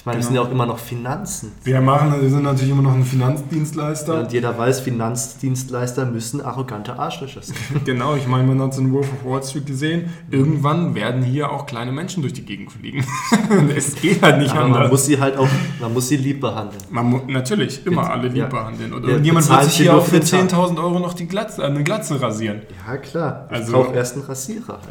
Ich 0.00 0.06
meine, 0.06 0.16
das 0.16 0.28
Genau. 0.28 0.40
sind 0.40 0.44
ja 0.46 0.48
auch 0.48 0.54
immer 0.54 0.64
noch 0.64 0.78
Finanzen. 0.78 1.52
Wir 1.62 1.78
machen, 1.82 2.14
wir 2.18 2.30
sind 2.30 2.42
natürlich 2.44 2.70
immer 2.70 2.80
noch 2.80 2.94
ein 2.94 3.04
Finanzdienstleister. 3.04 4.20
Und 4.20 4.32
jeder 4.32 4.56
weiß, 4.56 4.80
Finanzdienstleister 4.80 6.06
müssen 6.06 6.40
arrogante 6.40 6.98
Arschlöcher 6.98 7.42
sein. 7.42 7.54
Genau, 7.84 8.16
ich 8.16 8.26
meine, 8.26 8.44
man 8.48 8.62
hat 8.62 8.72
so 8.72 8.80
einen 8.80 8.94
Wolf 8.94 9.08
of 9.12 9.30
Wall 9.30 9.42
Street 9.42 9.66
gesehen. 9.66 10.08
Irgendwann 10.30 10.94
werden 10.94 11.22
hier 11.22 11.50
auch 11.52 11.66
kleine 11.66 11.92
Menschen 11.92 12.22
durch 12.22 12.32
die 12.32 12.46
Gegend 12.46 12.72
fliegen. 12.72 13.04
es 13.76 13.94
geht 13.94 14.22
halt 14.22 14.38
nicht 14.38 14.52
Aber 14.52 14.62
man 14.68 14.72
anders. 14.74 14.90
muss 14.90 15.04
sie 15.04 15.20
halt 15.20 15.36
auch, 15.36 15.48
man 15.82 15.92
muss 15.92 16.08
sie 16.08 16.16
lieb 16.16 16.40
behandeln. 16.40 16.82
Man 16.88 17.04
mu 17.04 17.20
natürlich 17.28 17.84
immer 17.84 18.00
Jetzt- 18.00 18.10
alle 18.10 18.28
lieb 18.28 18.36
ja. 18.38 18.46
behandeln. 18.46 18.94
Oder 18.94 19.02
Wir 19.02 19.10
irgendjemand 19.10 19.50
wird 19.50 19.64
sich 19.64 19.74
hier 19.76 19.94
auch 19.94 20.02
für 20.04 20.22
für 20.22 20.36
den 20.36 20.48
Tag. 20.48 20.58
10.000 20.58 20.78
Euro 20.78 20.98
noch 20.98 21.12
die 21.12 21.26
Glatze, 21.28 21.62
eine 21.62 21.84
Glatze 21.84 22.18
rasieren. 22.22 22.62
Ja, 22.88 22.96
klar. 22.96 23.48
Ich 23.50 23.56
Also- 23.58 23.92
erst 23.92 24.14
einen 24.16 24.24
Rasierer. 24.24 24.78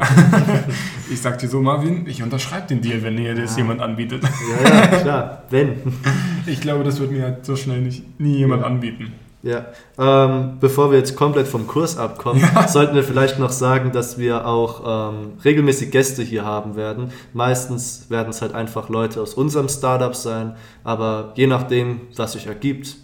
Ich 1.12 1.20
sag 1.22 1.40
dir 1.40 1.48
so, 1.50 1.60
Marvin, 1.60 2.06
ich 2.06 2.22
unterschreibe 2.22 2.68
den 2.68 2.82
Deal, 2.82 3.02
wenn 3.02 3.18
dir 3.18 3.34
das 3.34 3.54
Ja. 3.54 3.58
jemand 3.64 3.82
anbietet. 3.82 4.22
Ja, 4.24 4.70
ja, 4.70 4.99
klar. 5.02 5.44
Wenn. 5.50 5.76
Ich 6.46 6.62
glaube, 6.62 6.84
das 6.84 7.00
wird 7.00 7.12
mir 7.12 7.22
halt 7.24 7.46
so 7.46 7.56
schnell 7.56 7.82
nicht, 7.82 8.20
nie 8.20 8.38
jemand 8.38 8.62
Ja. 8.64 8.68
anbieten. 8.68 9.12
Ja, 9.44 9.68
ähm, 10.00 10.58
bevor 10.60 10.90
wir 10.92 10.98
jetzt 10.98 11.16
komplett 11.16 11.48
vom 11.48 11.68
Kurs 11.68 11.98
abkommen, 11.98 12.44
sollten 12.68 12.96
wir 12.96 13.04
vielleicht 13.04 13.38
noch 13.40 13.52
sagen, 13.52 13.92
dass 13.92 14.18
wir 14.18 14.46
auch 14.48 15.12
ähm, 15.14 15.34
regelmäßig 15.46 15.92
Gäste 15.92 16.24
hier 16.24 16.44
haben 16.46 16.76
werden. 16.76 17.12
Meistens 17.34 18.08
werden 18.10 18.30
es 18.30 18.42
halt 18.42 18.54
einfach 18.54 18.90
Leute 18.90 19.22
aus 19.22 19.34
unserem 19.36 19.70
Startup 19.70 20.16
sein, 20.16 20.56
aber 20.84 21.34
je 21.36 21.46
nachdem, 21.48 22.02
was 22.18 22.34
sich 22.34 22.48
ergibt, 22.48 22.98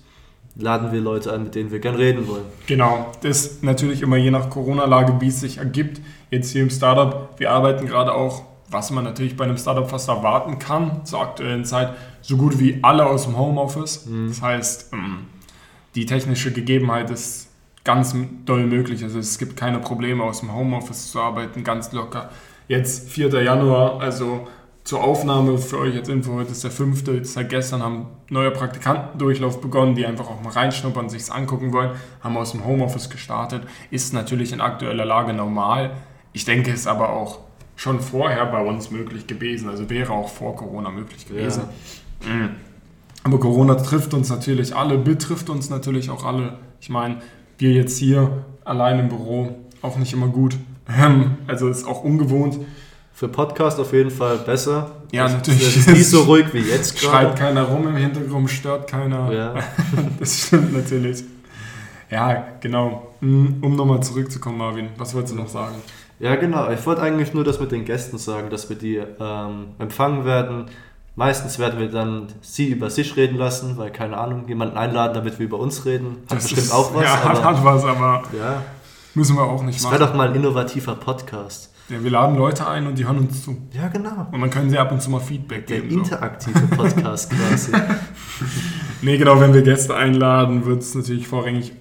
laden 0.57 0.91
wir 0.91 0.99
Leute 1.01 1.31
ein, 1.31 1.43
mit 1.43 1.55
denen 1.55 1.71
wir 1.71 1.79
gern 1.79 1.95
reden 1.95 2.27
wollen. 2.27 2.45
Genau, 2.67 3.11
das 3.21 3.61
natürlich 3.61 4.01
immer 4.01 4.17
je 4.17 4.31
nach 4.31 4.49
Corona-Lage, 4.49 5.21
wie 5.21 5.27
es 5.27 5.39
sich 5.39 5.57
ergibt. 5.59 6.01
Jetzt 6.31 6.51
hier 6.51 6.63
im 6.63 6.69
Startup, 6.69 7.29
wir 7.37 7.51
arbeiten 7.51 7.85
gerade 7.85 8.13
auch, 8.13 8.41
was 8.69 8.91
man 8.91 9.03
natürlich 9.03 9.37
bei 9.37 9.45
einem 9.45 9.57
Startup 9.57 9.89
fast 9.89 10.09
erwarten 10.09 10.59
kann, 10.59 11.05
zur 11.05 11.21
aktuellen 11.21 11.65
Zeit, 11.65 11.93
so 12.21 12.37
gut 12.37 12.59
wie 12.59 12.79
alle 12.81 13.05
aus 13.05 13.25
dem 13.25 13.37
Homeoffice. 13.37 14.07
Das 14.27 14.41
heißt, 14.41 14.93
ähm, 14.93 15.27
die 15.93 16.05
technische 16.05 16.51
Gegebenheit 16.51 17.09
ist 17.09 17.49
ganz 17.83 18.15
doll 18.45 18.65
möglich. 18.65 19.03
Also 19.03 19.19
es 19.19 19.37
gibt 19.37 19.55
keine 19.55 19.79
Probleme 19.79 20.23
aus 20.23 20.41
dem 20.41 20.53
Homeoffice 20.53 21.11
zu 21.11 21.21
arbeiten, 21.21 21.63
ganz 21.63 21.91
locker. 21.91 22.29
Jetzt 22.67 23.09
4. 23.09 23.29
Januar, 23.43 24.01
also 24.01 24.47
zur 24.83 25.03
Aufnahme 25.03 25.57
für 25.57 25.79
euch 25.79 25.95
als 25.95 26.09
Info, 26.09 26.33
heute 26.33 26.51
ist 26.51 26.63
der 26.63 26.71
5. 26.71 27.03
Seit 27.23 27.49
gestern 27.49 27.81
haben 27.81 28.07
neue 28.29 28.51
Praktikantendurchlauf 28.51 29.61
begonnen, 29.61 29.95
die 29.95 30.05
einfach 30.05 30.29
auch 30.29 30.41
mal 30.41 30.51
reinschnuppern, 30.51 31.09
sich 31.09 31.31
angucken 31.31 31.73
wollen, 31.73 31.91
haben 32.21 32.37
aus 32.37 32.51
dem 32.51 32.65
Homeoffice 32.65 33.09
gestartet. 33.09 33.63
Ist 33.89 34.13
natürlich 34.13 34.51
in 34.51 34.61
aktueller 34.61 35.05
Lage 35.05 35.33
normal. 35.33 35.91
Ich 36.33 36.45
denke, 36.45 36.71
es 36.71 36.81
ist 36.81 36.87
aber 36.87 37.09
auch 37.11 37.39
schon 37.75 37.99
vorher 37.99 38.45
bei 38.45 38.61
uns 38.61 38.91
möglich 38.91 39.27
gewesen, 39.27 39.69
also 39.69 39.89
wäre 39.89 40.13
auch 40.13 40.29
vor 40.29 40.55
Corona 40.55 40.89
möglich 40.91 41.27
gewesen. 41.27 41.63
Mhm. 42.25 42.49
Aber 43.23 43.39
Corona 43.39 43.75
trifft 43.75 44.13
uns 44.13 44.29
natürlich 44.29 44.75
alle, 44.75 44.97
betrifft 44.97 45.49
uns 45.49 45.69
natürlich 45.69 46.09
auch 46.09 46.23
alle. 46.25 46.59
Ich 46.79 46.89
meine, 46.89 47.17
wir 47.57 47.71
jetzt 47.73 47.97
hier 47.97 48.45
allein 48.63 48.99
im 48.99 49.09
Büro 49.09 49.55
auch 49.81 49.97
nicht 49.97 50.13
immer 50.13 50.27
gut. 50.27 50.57
Ähm, 50.87 51.37
Also 51.47 51.67
ist 51.67 51.87
auch 51.87 52.03
ungewohnt. 52.03 52.59
Für 53.13 53.29
Podcast 53.29 53.79
auf 53.79 53.93
jeden 53.93 54.11
Fall 54.11 54.37
besser. 54.39 54.91
Ja, 55.11 55.29
natürlich. 55.29 55.65
Es 55.65 55.77
ist 55.77 55.89
nicht 55.89 56.09
so 56.09 56.23
ruhig 56.23 56.47
wie 56.53 56.59
jetzt 56.59 56.99
Schreit 57.01 57.27
gerade. 57.29 57.39
keiner 57.39 57.63
rum 57.63 57.87
im 57.87 57.95
Hintergrund, 57.95 58.49
stört 58.49 58.89
keiner. 58.89 59.31
Ja. 59.31 59.53
Das 60.19 60.47
stimmt 60.47 60.73
natürlich. 60.73 61.23
Ja, 62.11 62.45
genau. 62.59 63.13
Um 63.21 63.75
nochmal 63.75 64.03
zurückzukommen, 64.03 64.57
Marvin, 64.57 64.89
was 64.97 65.15
wolltest 65.15 65.33
du 65.33 65.39
noch 65.39 65.47
sagen? 65.49 65.75
Ja, 66.19 66.35
genau. 66.35 66.69
Ich 66.71 66.85
wollte 66.85 67.01
eigentlich 67.01 67.33
nur 67.33 67.43
das 67.43 67.59
mit 67.59 67.71
den 67.71 67.85
Gästen 67.85 68.17
sagen, 68.17 68.49
dass 68.49 68.69
wir 68.69 68.75
die 68.77 68.97
ähm, 69.19 69.67
empfangen 69.79 70.25
werden. 70.25 70.65
Meistens 71.17 71.59
werden 71.59 71.79
wir 71.79 71.89
dann 71.89 72.27
sie 72.41 72.69
über 72.69 72.89
sich 72.89 73.15
reden 73.15 73.37
lassen, 73.37 73.77
weil, 73.77 73.89
keine 73.91 74.17
Ahnung, 74.17 74.47
jemanden 74.47 74.77
einladen, 74.77 75.13
damit 75.13 75.39
wir 75.39 75.45
über 75.45 75.59
uns 75.59 75.85
reden. 75.85 76.17
Hat 76.29 76.39
bestimmt 76.39 76.59
ist- 76.61 76.73
auch 76.73 76.93
was. 76.93 77.03
Ja, 77.03 77.23
hat, 77.23 77.37
aber, 77.37 77.43
hat 77.57 77.63
was, 77.63 77.85
aber 77.85 78.23
ja, 78.37 78.61
müssen 79.13 79.35
wir 79.37 79.43
auch 79.43 79.63
nicht 79.63 79.77
das 79.79 79.85
wäre 79.91 79.99
machen. 80.01 80.11
doch 80.11 80.17
mal 80.17 80.29
ein 80.29 80.35
innovativer 80.35 80.95
Podcast. 80.95 81.71
Ja, 81.87 82.03
wir 82.03 82.09
laden 82.11 82.35
Leute 82.35 82.67
ein 82.67 82.87
und 82.87 82.97
die 82.97 83.05
hören 83.05 83.19
uns 83.19 83.43
zu. 83.43 83.55
Ja, 83.71 83.87
genau. 83.89 84.27
Und 84.31 84.41
dann 84.41 84.49
können 84.49 84.69
sie 84.71 84.77
ab 84.77 84.91
und 84.91 85.01
zu 85.01 85.09
mal 85.11 85.19
Feedback 85.19 85.67
Der 85.67 85.81
geben. 85.81 85.91
So. 85.91 85.99
interaktive 85.99 86.61
Podcast 86.75 87.29
quasi. 87.49 87.71
Nee, 89.01 89.17
genau, 89.17 89.39
wenn 89.39 89.53
wir 89.53 89.61
Gäste 89.61 89.95
einladen, 89.95 90.65
wird 90.65 90.81
es 90.81 90.95
natürlich 90.95 91.27
vorrangig, 91.27 91.73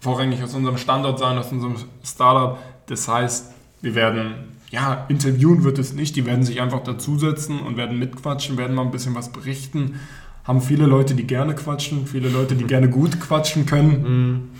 vorrangig 0.00 0.42
aus 0.42 0.52
unserem 0.54 0.78
Standort 0.78 1.18
sein, 1.18 1.38
aus 1.38 1.52
unserem 1.52 1.76
Startup. 2.04 2.58
Das 2.86 3.06
heißt, 3.06 3.52
wir 3.82 3.94
werden, 3.94 4.34
ja, 4.70 5.04
interviewen 5.08 5.64
wird 5.64 5.78
es 5.78 5.92
nicht, 5.92 6.16
die 6.16 6.24
werden 6.24 6.44
sich 6.44 6.60
einfach 6.62 6.82
dazusetzen 6.82 7.60
und 7.60 7.76
werden 7.76 7.98
mitquatschen, 7.98 8.56
werden 8.56 8.74
mal 8.74 8.82
ein 8.82 8.90
bisschen 8.90 9.14
was 9.14 9.32
berichten. 9.32 10.00
Haben 10.44 10.60
viele 10.60 10.86
Leute, 10.86 11.14
die 11.14 11.26
gerne 11.26 11.54
quatschen, 11.54 12.06
viele 12.06 12.28
Leute, 12.28 12.54
die 12.54 12.64
gerne 12.64 12.88
gut 12.88 13.20
quatschen 13.20 13.66
können. 13.66 14.02
Mhm. 14.02 14.50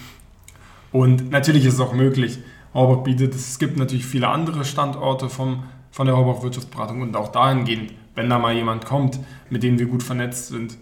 Und 0.92 1.30
natürlich 1.30 1.64
ist 1.64 1.74
es 1.74 1.80
auch 1.80 1.94
möglich, 1.94 2.38
Horbach 2.74 3.02
bietet, 3.02 3.34
es 3.34 3.58
gibt 3.58 3.78
natürlich 3.78 4.04
viele 4.06 4.28
andere 4.28 4.64
Standorte 4.64 5.28
vom, 5.28 5.64
von 5.90 6.06
der 6.06 6.16
Horbach 6.16 6.42
Wirtschaftsberatung 6.42 7.00
und 7.02 7.16
auch 7.16 7.32
dahingehend, 7.32 7.92
wenn 8.14 8.28
da 8.28 8.38
mal 8.38 8.54
jemand 8.54 8.84
kommt, 8.84 9.18
mit 9.50 9.62
dem 9.62 9.78
wir 9.78 9.86
gut 9.86 10.02
vernetzt 10.02 10.48
sind, 10.48 10.76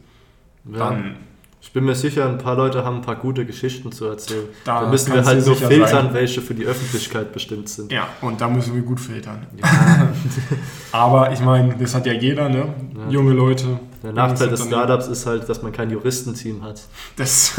Ja. 0.71 0.79
dann 0.91 1.17
Ich 1.63 1.73
bin 1.73 1.85
mir 1.85 1.95
sicher, 1.95 2.27
ein 2.27 2.39
paar 2.39 2.57
Leute 2.57 2.85
haben 2.85 2.97
ein 2.97 3.03
paar 3.03 3.17
gute 3.17 3.45
Geschichten 3.45 3.93
zu 3.93 4.07
erzählen. 4.07 4.45
Da 4.65 4.81
Da, 4.83 4.89
müssen 4.89 5.13
wir 5.13 5.25
halt 5.25 5.45
nur 5.47 5.55
filtern, 5.57 5.89
sein. 5.89 6.15
welche 6.15 6.41
für 6.41 6.55
die 6.55 6.65
Öffentlichkeit 6.65 7.33
bestimmt 7.33 7.69
sind. 7.69 7.93
Ja, 7.93 8.09
und 8.23 8.41
da 8.41 8.49
müssen 8.49 8.75
wir 8.75 8.83
gut 8.83 8.99
filtern. 8.99 9.47
Ja, 9.57 9.69
Aber 10.93 11.33
ich 11.33 11.41
meine, 11.41 11.75
das 11.79 11.95
hat 11.95 12.07
ja 12.07 12.13
jeder, 12.13 12.49
ne? 12.49 12.67
Ja. 12.97 13.11
Junge 13.11 13.33
Leute. 13.35 13.79
der 14.03 14.13
Nachteil 14.13 14.49
des. 14.49 14.65
Startups 14.65 15.07
ist 15.09 15.27
halt, 15.27 15.49
dass 15.49 15.63
man 15.63 15.73
kein 15.73 15.91
Juristenteam 15.91 16.63
hat. 16.63 16.81
Das, 17.17 17.53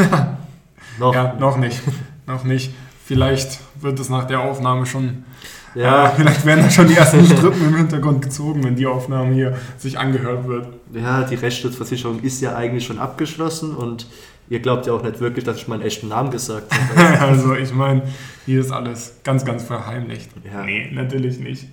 Noch. 0.99 1.13
ja, 1.15 1.33
noch 1.39 1.57
nicht. 1.57 1.79
noch 2.27 2.43
nicht. 2.43 2.73
Vielleicht 3.05 3.59
wird 3.79 3.99
es 3.99 4.09
nach 4.09 4.25
der 4.25 4.39
Aufnahme 4.41 4.85
schon, 4.85 5.25
Ja, 5.73 6.09
vielleicht 6.15 6.45
werden 6.45 6.63
da 6.63 6.69
schon 6.69 6.87
die 6.87 6.95
ersten 6.95 7.25
Strippen 7.25 7.67
im 7.67 7.75
Hintergrund 7.77 8.21
gezogen, 8.21 8.63
wenn 8.63 8.75
die 8.75 8.85
Aufnahme 8.85 9.33
hier 9.33 9.57
sich 9.77 9.97
angehört 9.97 10.47
wird. 10.47 10.67
ja, 10.93 11.23
die 11.23 11.35
Rechtsschutzversicherung 11.35 12.21
ist 12.21 12.41
ja 12.41 12.55
eigentlich 12.55 12.85
schon 12.85 12.99
abgeschlossen 12.99 13.75
und 13.75 14.07
ihr 14.49 14.59
glaubt 14.59 14.85
ja 14.85 14.93
auch 14.93 15.03
nicht 15.03 15.19
wirklich, 15.19 15.45
dass 15.45 15.57
ich 15.57 15.67
meinen 15.67 15.81
echten 15.81 16.09
Namen 16.09 16.29
gesagt 16.29 16.73
habe. 16.73 17.19
also 17.19 17.55
ich 17.55 17.73
meine, 17.73 18.03
hier 18.45 18.59
ist 18.59 18.71
alles 18.71 19.15
ganz, 19.23 19.45
ganz 19.45 19.63
verheimlicht. 19.63 20.29
Ja. 20.43 20.63
Nee, 20.63 20.89
natürlich 20.91 21.39
nicht. 21.39 21.67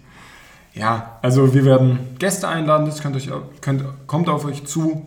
Ja, 0.74 1.18
also 1.22 1.52
wir 1.54 1.64
werden 1.64 1.98
Gäste 2.18 2.46
einladen, 2.46 2.86
das 2.86 3.02
könnt 3.02 3.16
euch, 3.16 3.28
könnt, 3.60 3.84
kommt 4.06 4.28
auf 4.28 4.44
euch 4.44 4.64
zu. 4.64 5.06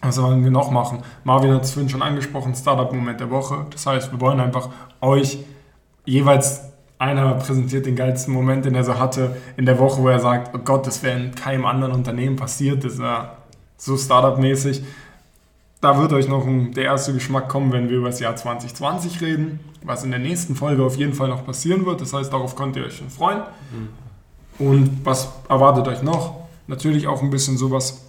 Was 0.00 0.20
wollen 0.22 0.44
wir 0.44 0.50
noch 0.50 0.70
machen? 0.70 1.00
Marvin 1.24 1.52
hat 1.52 1.64
es 1.64 1.72
vorhin 1.72 1.90
schon 1.90 2.02
angesprochen, 2.02 2.54
Startup-Moment 2.54 3.20
der 3.20 3.30
Woche. 3.30 3.66
Das 3.70 3.86
heißt, 3.86 4.12
wir 4.12 4.20
wollen 4.20 4.40
einfach 4.40 4.70
euch 5.00 5.38
jeweils 6.04 6.62
einer 6.98 7.34
präsentiert 7.34 7.86
den 7.86 7.96
geilsten 7.96 8.32
Moment, 8.32 8.64
den 8.64 8.74
er 8.74 8.84
so 8.84 8.98
hatte 8.98 9.36
in 9.56 9.66
der 9.66 9.78
Woche, 9.78 10.02
wo 10.02 10.08
er 10.08 10.20
sagt, 10.20 10.54
oh 10.54 10.58
Gott, 10.58 10.86
das 10.86 11.02
wäre 11.02 11.18
in 11.18 11.34
keinem 11.34 11.66
anderen 11.66 11.92
Unternehmen 11.92 12.36
passiert. 12.36 12.84
Das 12.84 12.94
ist 12.94 13.00
ja 13.00 13.36
so 13.76 13.96
Startup-mäßig. 13.96 14.82
Da 15.80 16.00
wird 16.00 16.12
euch 16.14 16.26
noch 16.28 16.46
der 16.74 16.84
erste 16.84 17.12
Geschmack 17.12 17.48
kommen, 17.48 17.70
wenn 17.72 17.90
wir 17.90 17.98
über 17.98 18.08
das 18.08 18.20
Jahr 18.20 18.34
2020 18.34 19.20
reden, 19.20 19.60
was 19.82 20.04
in 20.04 20.10
der 20.10 20.20
nächsten 20.20 20.56
Folge 20.56 20.82
auf 20.82 20.96
jeden 20.96 21.12
Fall 21.12 21.28
noch 21.28 21.44
passieren 21.44 21.84
wird. 21.84 22.00
Das 22.00 22.14
heißt, 22.14 22.32
darauf 22.32 22.56
könnt 22.56 22.76
ihr 22.76 22.84
euch 22.84 22.96
schon 22.96 23.10
freuen. 23.10 23.42
Und 24.58 25.04
was 25.04 25.28
erwartet 25.48 25.86
euch 25.86 26.02
noch? 26.02 26.46
Natürlich 26.66 27.06
auch 27.06 27.22
ein 27.22 27.30
bisschen 27.30 27.58
sowas 27.58 28.05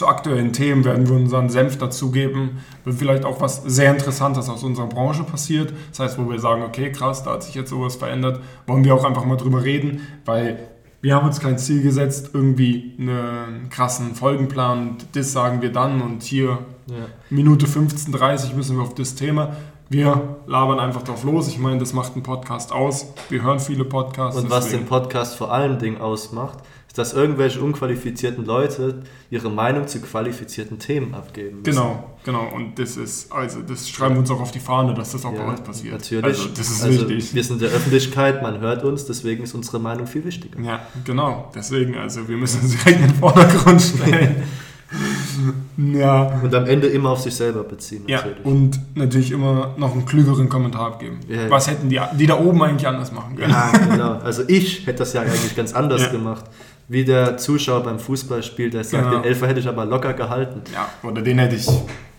zu 0.00 0.08
aktuellen 0.08 0.52
Themen 0.54 0.84
werden 0.84 1.06
wir 1.08 1.14
unseren 1.14 1.50
Senf 1.50 1.76
dazugeben. 1.76 2.58
Wird 2.84 2.96
vielleicht 2.96 3.24
auch 3.26 3.40
was 3.40 3.62
sehr 3.64 3.90
Interessantes 3.92 4.48
aus 4.48 4.62
unserer 4.64 4.86
Branche 4.86 5.24
passiert. 5.24 5.72
Das 5.90 6.00
heißt, 6.00 6.18
wo 6.18 6.30
wir 6.30 6.38
sagen, 6.38 6.62
okay, 6.62 6.90
krass, 6.90 7.22
da 7.22 7.32
hat 7.32 7.42
sich 7.42 7.54
jetzt 7.54 7.68
sowas 7.70 7.96
verändert, 7.96 8.40
wollen 8.66 8.82
wir 8.82 8.94
auch 8.94 9.04
einfach 9.04 9.24
mal 9.26 9.36
drüber 9.36 9.62
reden, 9.62 10.00
weil 10.24 10.58
wir 11.02 11.14
haben 11.14 11.26
uns 11.26 11.38
kein 11.38 11.58
Ziel 11.58 11.82
gesetzt, 11.82 12.30
irgendwie 12.32 12.94
einen 12.98 13.68
krassen 13.70 14.14
Folgenplan, 14.14 14.96
das 15.12 15.32
sagen 15.32 15.60
wir 15.62 15.70
dann 15.72 16.00
und 16.02 16.22
hier 16.22 16.58
Ja. 16.86 16.96
Minute 17.28 17.66
15, 17.66 18.10
30 18.12 18.54
müssen 18.56 18.76
wir 18.76 18.82
auf 18.82 18.94
das 18.94 19.14
Thema. 19.14 19.50
Wir 19.90 20.38
labern 20.46 20.78
einfach 20.80 21.02
drauf 21.02 21.24
los. 21.24 21.46
Ich 21.48 21.58
meine, 21.58 21.78
das 21.78 21.92
macht 21.92 22.14
einen 22.14 22.22
Podcast 22.22 22.72
aus. 22.72 23.12
Wir 23.28 23.42
hören 23.42 23.60
viele 23.60 23.84
Podcasts. 23.84 24.40
Und 24.40 24.48
was 24.50 24.64
den 24.64 24.70
deswegen- 24.72 24.88
Podcast 24.88 25.36
vor 25.36 25.52
allen 25.52 25.78
Dingen 25.78 26.00
ausmacht, 26.00 26.58
dass 26.94 27.12
irgendwelche 27.12 27.60
unqualifizierten 27.60 28.44
Leute 28.44 29.02
ihre 29.30 29.48
Meinung 29.48 29.86
zu 29.86 30.00
qualifizierten 30.00 30.78
Themen 30.78 31.14
abgeben. 31.14 31.58
müssen. 31.62 31.70
Genau, 31.76 32.10
genau. 32.24 32.48
Und 32.54 32.78
das 32.78 32.96
ist, 32.96 33.30
also 33.32 33.60
das 33.60 33.88
schreiben 33.88 34.16
wir 34.16 34.20
uns 34.20 34.30
auch 34.30 34.40
auf 34.40 34.50
die 34.50 34.58
Fahne, 34.60 34.92
dass 34.94 35.12
das 35.12 35.24
auch 35.24 35.32
bei 35.32 35.38
Ja, 35.38 35.48
uns 35.50 35.60
passiert. 35.60 35.92
Natürlich. 35.94 36.24
Also 36.24 36.48
das 36.48 36.68
ist 36.70 36.82
Also, 36.82 37.08
wichtig. 37.08 37.34
Wir 37.34 37.44
sind 37.44 37.62
der 37.62 37.68
Öffentlichkeit, 37.70 38.42
man 38.42 38.60
hört 38.60 38.82
uns, 38.84 39.04
deswegen 39.06 39.44
ist 39.44 39.54
unsere 39.54 39.78
Meinung 39.78 40.06
viel 40.08 40.24
wichtiger. 40.24 40.58
Ja, 40.60 40.80
genau. 41.04 41.50
Deswegen, 41.54 41.96
also 41.96 42.28
wir 42.28 42.36
müssen 42.36 42.60
uns 42.62 42.76
direkt 42.84 43.00
in 43.00 43.06
den 43.08 43.14
Vordergrund 43.14 43.80
stellen. 43.80 44.42
ja. 45.76 46.40
Und 46.42 46.54
am 46.54 46.66
Ende 46.66 46.88
immer 46.88 47.10
auf 47.10 47.20
sich 47.20 47.34
selber 47.34 47.62
beziehen. 47.62 48.02
Ja, 48.08 48.16
Natürlich. 48.18 48.44
und 48.44 48.80
natürlich 48.96 49.30
immer 49.30 49.74
noch 49.76 49.92
einen 49.92 50.04
klügeren 50.04 50.48
Kommentar 50.48 50.86
abgeben. 50.88 51.20
Ja, 51.28 51.42
ja. 51.42 51.50
Was 51.50 51.68
hätten 51.70 51.88
die, 51.88 52.00
die 52.18 52.26
da 52.26 52.38
oben 52.38 52.62
eigentlich 52.62 52.86
anders 52.86 53.12
machen 53.12 53.36
können? 53.36 53.50
Ja, 53.52 53.70
genau. 53.70 54.12
Also 54.24 54.42
ich 54.48 54.86
hätte 54.86 54.98
das 54.98 55.12
ja 55.12 55.22
eigentlich 55.22 55.54
ganz 55.54 55.72
anders 55.72 56.02
Ja. 56.06 56.08
gemacht. 56.10 56.44
Wie 56.92 57.04
der 57.04 57.36
Zuschauer 57.36 57.84
beim 57.84 58.00
Fußballspiel, 58.00 58.68
der 58.68 58.82
sagt, 58.82 59.04
Genau. 59.04 59.18
den 59.22 59.24
Elfer 59.24 59.46
hätte 59.46 59.60
ich 59.60 59.68
aber 59.68 59.84
locker 59.84 60.12
gehalten. 60.12 60.62
Ja, 60.74 60.88
oder 61.08 61.22
den 61.22 61.38
hätte 61.38 61.54
ich, 61.54 61.68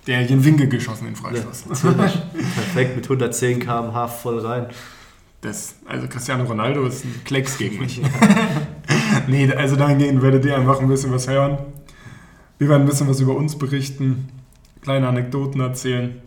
der 0.07 0.15
hätte 0.19 0.27
ich 0.27 0.31
in 0.31 0.45
Winkel 0.45 0.69
geschossen, 0.69 1.03
den 1.07 1.15
Freistoß. 1.17 1.65
Natürlich. 1.67 2.17
Perfekt, 2.55 2.95
mit 2.95 3.03
110 3.03 3.59
km/h 3.59 4.07
voll 4.07 4.39
rein. 4.39 4.67
Das, 5.41 5.75
also 5.85 6.07
Cristiano 6.07 6.45
Ronaldo 6.45 6.85
ist 6.85 7.03
ein 7.03 7.21
Klecks 7.25 7.57
gegen 7.57 7.79
mich. 7.79 7.99
nee, 9.27 9.51
also 9.53 9.75
dahingehend 9.75 10.21
werdet 10.21 10.45
ihr 10.45 10.55
einfach 10.55 10.79
ein 10.79 10.87
bisschen 10.87 11.11
was 11.11 11.27
hören. 11.27 11.57
Wir 12.57 12.69
werden 12.69 12.83
ein 12.83 12.87
bisschen 12.87 13.09
was 13.09 13.19
über 13.19 13.35
uns 13.35 13.57
berichten, 13.59 14.29
kleine 14.81 15.05
Anekdoten 15.09 15.59
erzählen. 15.59 16.21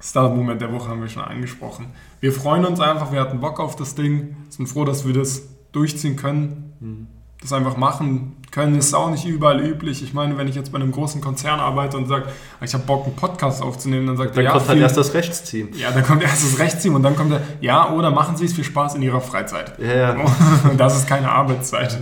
Startup-Moment 0.00 0.60
der 0.60 0.72
Woche 0.72 0.88
haben 0.90 1.00
wir 1.00 1.08
schon 1.08 1.24
angesprochen. 1.24 1.86
Wir 2.20 2.30
freuen 2.32 2.64
uns 2.64 2.78
einfach, 2.78 3.10
wir 3.10 3.20
hatten 3.20 3.40
Bock 3.40 3.58
auf 3.58 3.74
das 3.74 3.96
Ding, 3.96 4.36
sind 4.48 4.68
froh, 4.68 4.84
dass 4.84 5.04
wir 5.08 5.12
das 5.12 5.42
durchziehen 5.72 6.14
können, 6.14 6.72
Hm. 6.80 7.06
Das 7.40 7.52
einfach 7.52 7.76
machen 7.76 8.34
können. 8.50 8.76
Ist 8.76 8.94
auch 8.94 9.10
nicht 9.10 9.26
überall 9.26 9.60
üblich. 9.64 10.02
Ich 10.02 10.12
meine, 10.14 10.36
wenn 10.38 10.48
ich 10.48 10.54
jetzt 10.56 10.72
bei 10.72 10.78
einem 10.78 10.90
großen 10.90 11.20
Konzern 11.20 11.60
arbeite 11.60 11.96
und 11.96 12.06
sage, 12.08 12.24
ich 12.62 12.72
habe 12.74 12.84
Bock, 12.84 13.06
einen 13.06 13.14
Podcast 13.14 13.62
aufzunehmen, 13.62 14.06
dann 14.06 14.16
sagt 14.16 14.30
Dann 14.36 14.38
er, 14.38 14.44
ja, 14.44 14.50
kommt 14.52 14.68
halt 14.68 14.76
viel- 14.76 14.82
erst 14.82 14.96
das 14.96 15.14
Rechtsteam. 15.14 15.68
ja, 15.74 15.90
dann 15.90 16.02
kommt 16.02 16.22
erst 16.22 16.42
das 16.44 16.58
Rechtsteam 16.58 16.94
und 16.94 17.02
dann 17.02 17.14
kommt 17.14 17.32
er, 17.32 17.42
ja, 17.60 17.92
oder 17.92 18.10
machen 18.10 18.36
Sie 18.36 18.46
es 18.46 18.52
für 18.54 18.64
Spaß 18.64 18.94
in 18.96 19.02
Ihrer 19.02 19.20
Freizeit. 19.20 19.78
Ja, 19.78 19.94
ja. 19.94 20.16
Das 20.76 20.96
ist 20.96 21.06
keine 21.06 21.30
Arbeitszeit. 21.30 21.98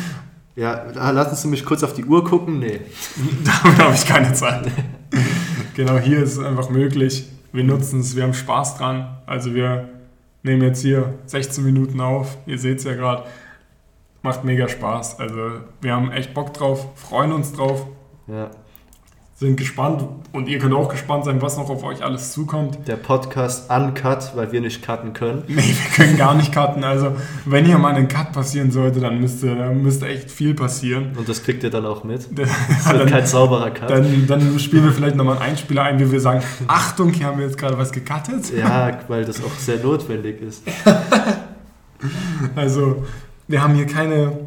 ja, 0.56 0.82
ah, 0.96 1.10
lassen 1.10 1.34
Sie 1.36 1.48
mich 1.48 1.64
kurz 1.64 1.82
auf 1.82 1.94
die 1.94 2.04
Uhr 2.04 2.24
gucken. 2.24 2.58
Nee. 2.60 2.80
Damit 3.64 3.78
habe 3.82 3.94
ich 3.94 4.06
keine 4.06 4.32
Zeit. 4.34 4.70
Genau, 5.74 5.98
hier 5.98 6.22
ist 6.22 6.36
es 6.36 6.44
einfach 6.44 6.70
möglich. 6.70 7.26
Wir 7.52 7.64
nutzen 7.64 8.00
es, 8.00 8.14
wir 8.16 8.22
haben 8.22 8.34
Spaß 8.34 8.76
dran. 8.76 9.08
Also 9.26 9.54
wir 9.54 9.88
nehmen 10.42 10.62
jetzt 10.62 10.82
hier 10.82 11.14
16 11.26 11.64
Minuten 11.64 12.00
auf. 12.00 12.36
Ihr 12.46 12.58
seht 12.58 12.78
es 12.78 12.84
ja 12.84 12.94
gerade. 12.94 13.24
Macht 14.26 14.42
mega 14.42 14.66
Spaß. 14.68 15.20
Also 15.20 15.36
wir 15.80 15.94
haben 15.94 16.10
echt 16.10 16.34
Bock 16.34 16.52
drauf, 16.52 16.84
freuen 16.96 17.30
uns 17.30 17.52
drauf, 17.52 17.86
Ja. 18.26 18.50
sind 19.36 19.56
gespannt 19.56 20.02
und 20.32 20.48
ihr 20.48 20.58
könnt 20.58 20.74
auch 20.74 20.88
gespannt 20.88 21.24
sein, 21.26 21.40
was 21.40 21.56
noch 21.56 21.70
auf 21.70 21.84
euch 21.84 22.02
alles 22.02 22.32
zukommt. 22.32 22.88
Der 22.88 22.96
Podcast 22.96 23.70
uncut, 23.70 24.32
weil 24.34 24.50
wir 24.50 24.60
nicht 24.60 24.82
cutten 24.84 25.12
können. 25.12 25.44
Nee, 25.48 25.54
wir 25.62 25.90
können 25.94 26.16
gar 26.16 26.34
nicht 26.34 26.52
cutten. 26.52 26.82
Also, 26.82 27.12
wenn 27.44 27.64
hier 27.66 27.78
mal 27.78 27.94
ein 27.94 28.08
Cut 28.08 28.32
passieren 28.32 28.72
sollte, 28.72 28.98
dann 28.98 29.20
müsste, 29.20 29.54
dann 29.54 29.80
müsste 29.80 30.08
echt 30.08 30.28
viel 30.28 30.54
passieren. 30.54 31.12
Und 31.16 31.28
das 31.28 31.44
kriegt 31.44 31.62
ihr 31.62 31.70
dann 31.70 31.86
auch 31.86 32.02
mit. 32.02 32.26
Dann, 32.36 32.48
Es 32.80 32.92
wird 32.92 33.08
kein 33.08 33.26
sauberer 33.26 33.70
Cut. 33.70 33.90
dann, 33.90 34.26
dann 34.26 34.58
spielen 34.58 34.82
wir 34.86 34.92
vielleicht 34.92 35.14
nochmal 35.14 35.36
einen 35.36 35.50
Einspieler 35.52 35.84
ein, 35.84 36.00
wie 36.00 36.10
wir 36.10 36.20
sagen, 36.20 36.42
Achtung, 36.66 37.12
hier 37.12 37.26
haben 37.26 37.38
wir 37.38 37.46
jetzt 37.46 37.58
gerade 37.58 37.78
was 37.78 37.92
gecuttet. 37.92 38.52
Ja, 38.58 38.98
weil 39.06 39.24
das 39.24 39.38
auch 39.44 39.52
sehr 39.56 39.78
notwendig 39.78 40.42
ist. 40.42 40.62
Also, 42.54 43.04
wir 43.48 43.62
haben 43.62 43.74
hier 43.74 43.86
keine 43.86 44.38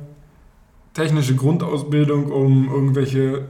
technische 0.93 1.35
Grundausbildung, 1.35 2.31
um 2.31 2.69
irgendwelche 2.69 3.45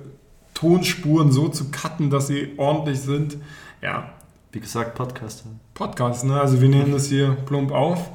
Tonspuren 0.53 1.31
so 1.31 1.47
zu 1.47 1.71
cutten, 1.71 2.09
dass 2.09 2.27
sie 2.27 2.53
ordentlich 2.57 2.99
sind. 2.99 3.37
Ja, 3.81 4.09
Wie 4.51 4.59
gesagt, 4.59 4.95
Podcast. 4.95 5.43
Podcast, 5.73 6.25
ne? 6.25 6.39
Also 6.39 6.59
wir 6.59 6.69
nehmen 6.69 6.91
das 6.91 7.07
hier 7.07 7.37
plump 7.45 7.71
auf. 7.71 8.09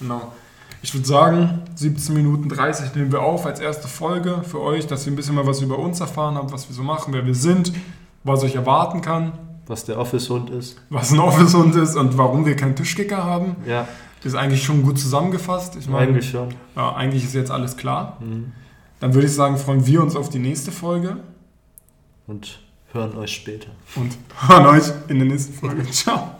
Genau. 0.00 0.32
Ich 0.82 0.92
würde 0.94 1.06
sagen, 1.06 1.62
17 1.74 2.14
Minuten 2.14 2.48
30 2.48 2.94
nehmen 2.94 3.10
wir 3.10 3.22
auf 3.22 3.46
als 3.46 3.58
erste 3.58 3.88
Folge 3.88 4.42
für 4.44 4.60
euch, 4.60 4.86
dass 4.86 5.06
ihr 5.06 5.12
ein 5.12 5.16
bisschen 5.16 5.34
mal 5.34 5.46
was 5.46 5.60
über 5.60 5.78
uns 5.78 5.98
erfahren 6.00 6.36
habt, 6.36 6.52
was 6.52 6.68
wir 6.68 6.74
so 6.74 6.82
machen, 6.82 7.12
wer 7.14 7.24
wir 7.26 7.34
sind, 7.34 7.72
was 8.22 8.44
euch 8.44 8.54
erwarten 8.54 9.00
kann, 9.00 9.32
Was 9.66 9.84
der 9.84 9.98
Office-Hund 9.98 10.50
ist. 10.50 10.80
was 10.90 11.12
ein 11.12 11.18
Office-Hund 11.18 11.74
ist 11.76 11.96
und 11.96 12.16
warum 12.18 12.44
wir 12.46 12.54
keinen 12.54 12.76
Tischkicker 12.76 13.24
haben. 13.24 13.56
Ja, 13.66 13.88
Das 14.22 14.32
ist 14.32 14.38
eigentlich 14.38 14.62
schon 14.64 14.82
gut 14.82 14.98
zusammengefasst. 14.98 15.76
Ich 15.76 15.88
meine, 15.88 16.08
eigentlich 16.08 16.30
schon. 16.30 16.48
Ja, 16.76 16.94
eigentlich 16.94 17.24
ist 17.24 17.34
jetzt 17.34 17.50
alles 17.50 17.76
klar. 17.76 18.18
Mhm. 18.20 18.52
Dann 19.00 19.14
würde 19.14 19.26
ich 19.26 19.32
sagen, 19.34 19.56
freuen 19.58 19.86
wir 19.86 20.02
uns 20.02 20.16
auf 20.16 20.28
die 20.28 20.40
nächste 20.40 20.72
Folge 20.72 21.18
Und 22.26 22.58
hören 22.92 23.16
euch 23.16 23.32
später. 23.32 23.68
und 23.94 24.16
hören 24.48 24.66
euch 24.66 24.90
in 25.08 25.18
der 25.18 25.28
nächsten 25.28 25.52
Folge. 25.52 25.88
Ciao. 25.90 26.32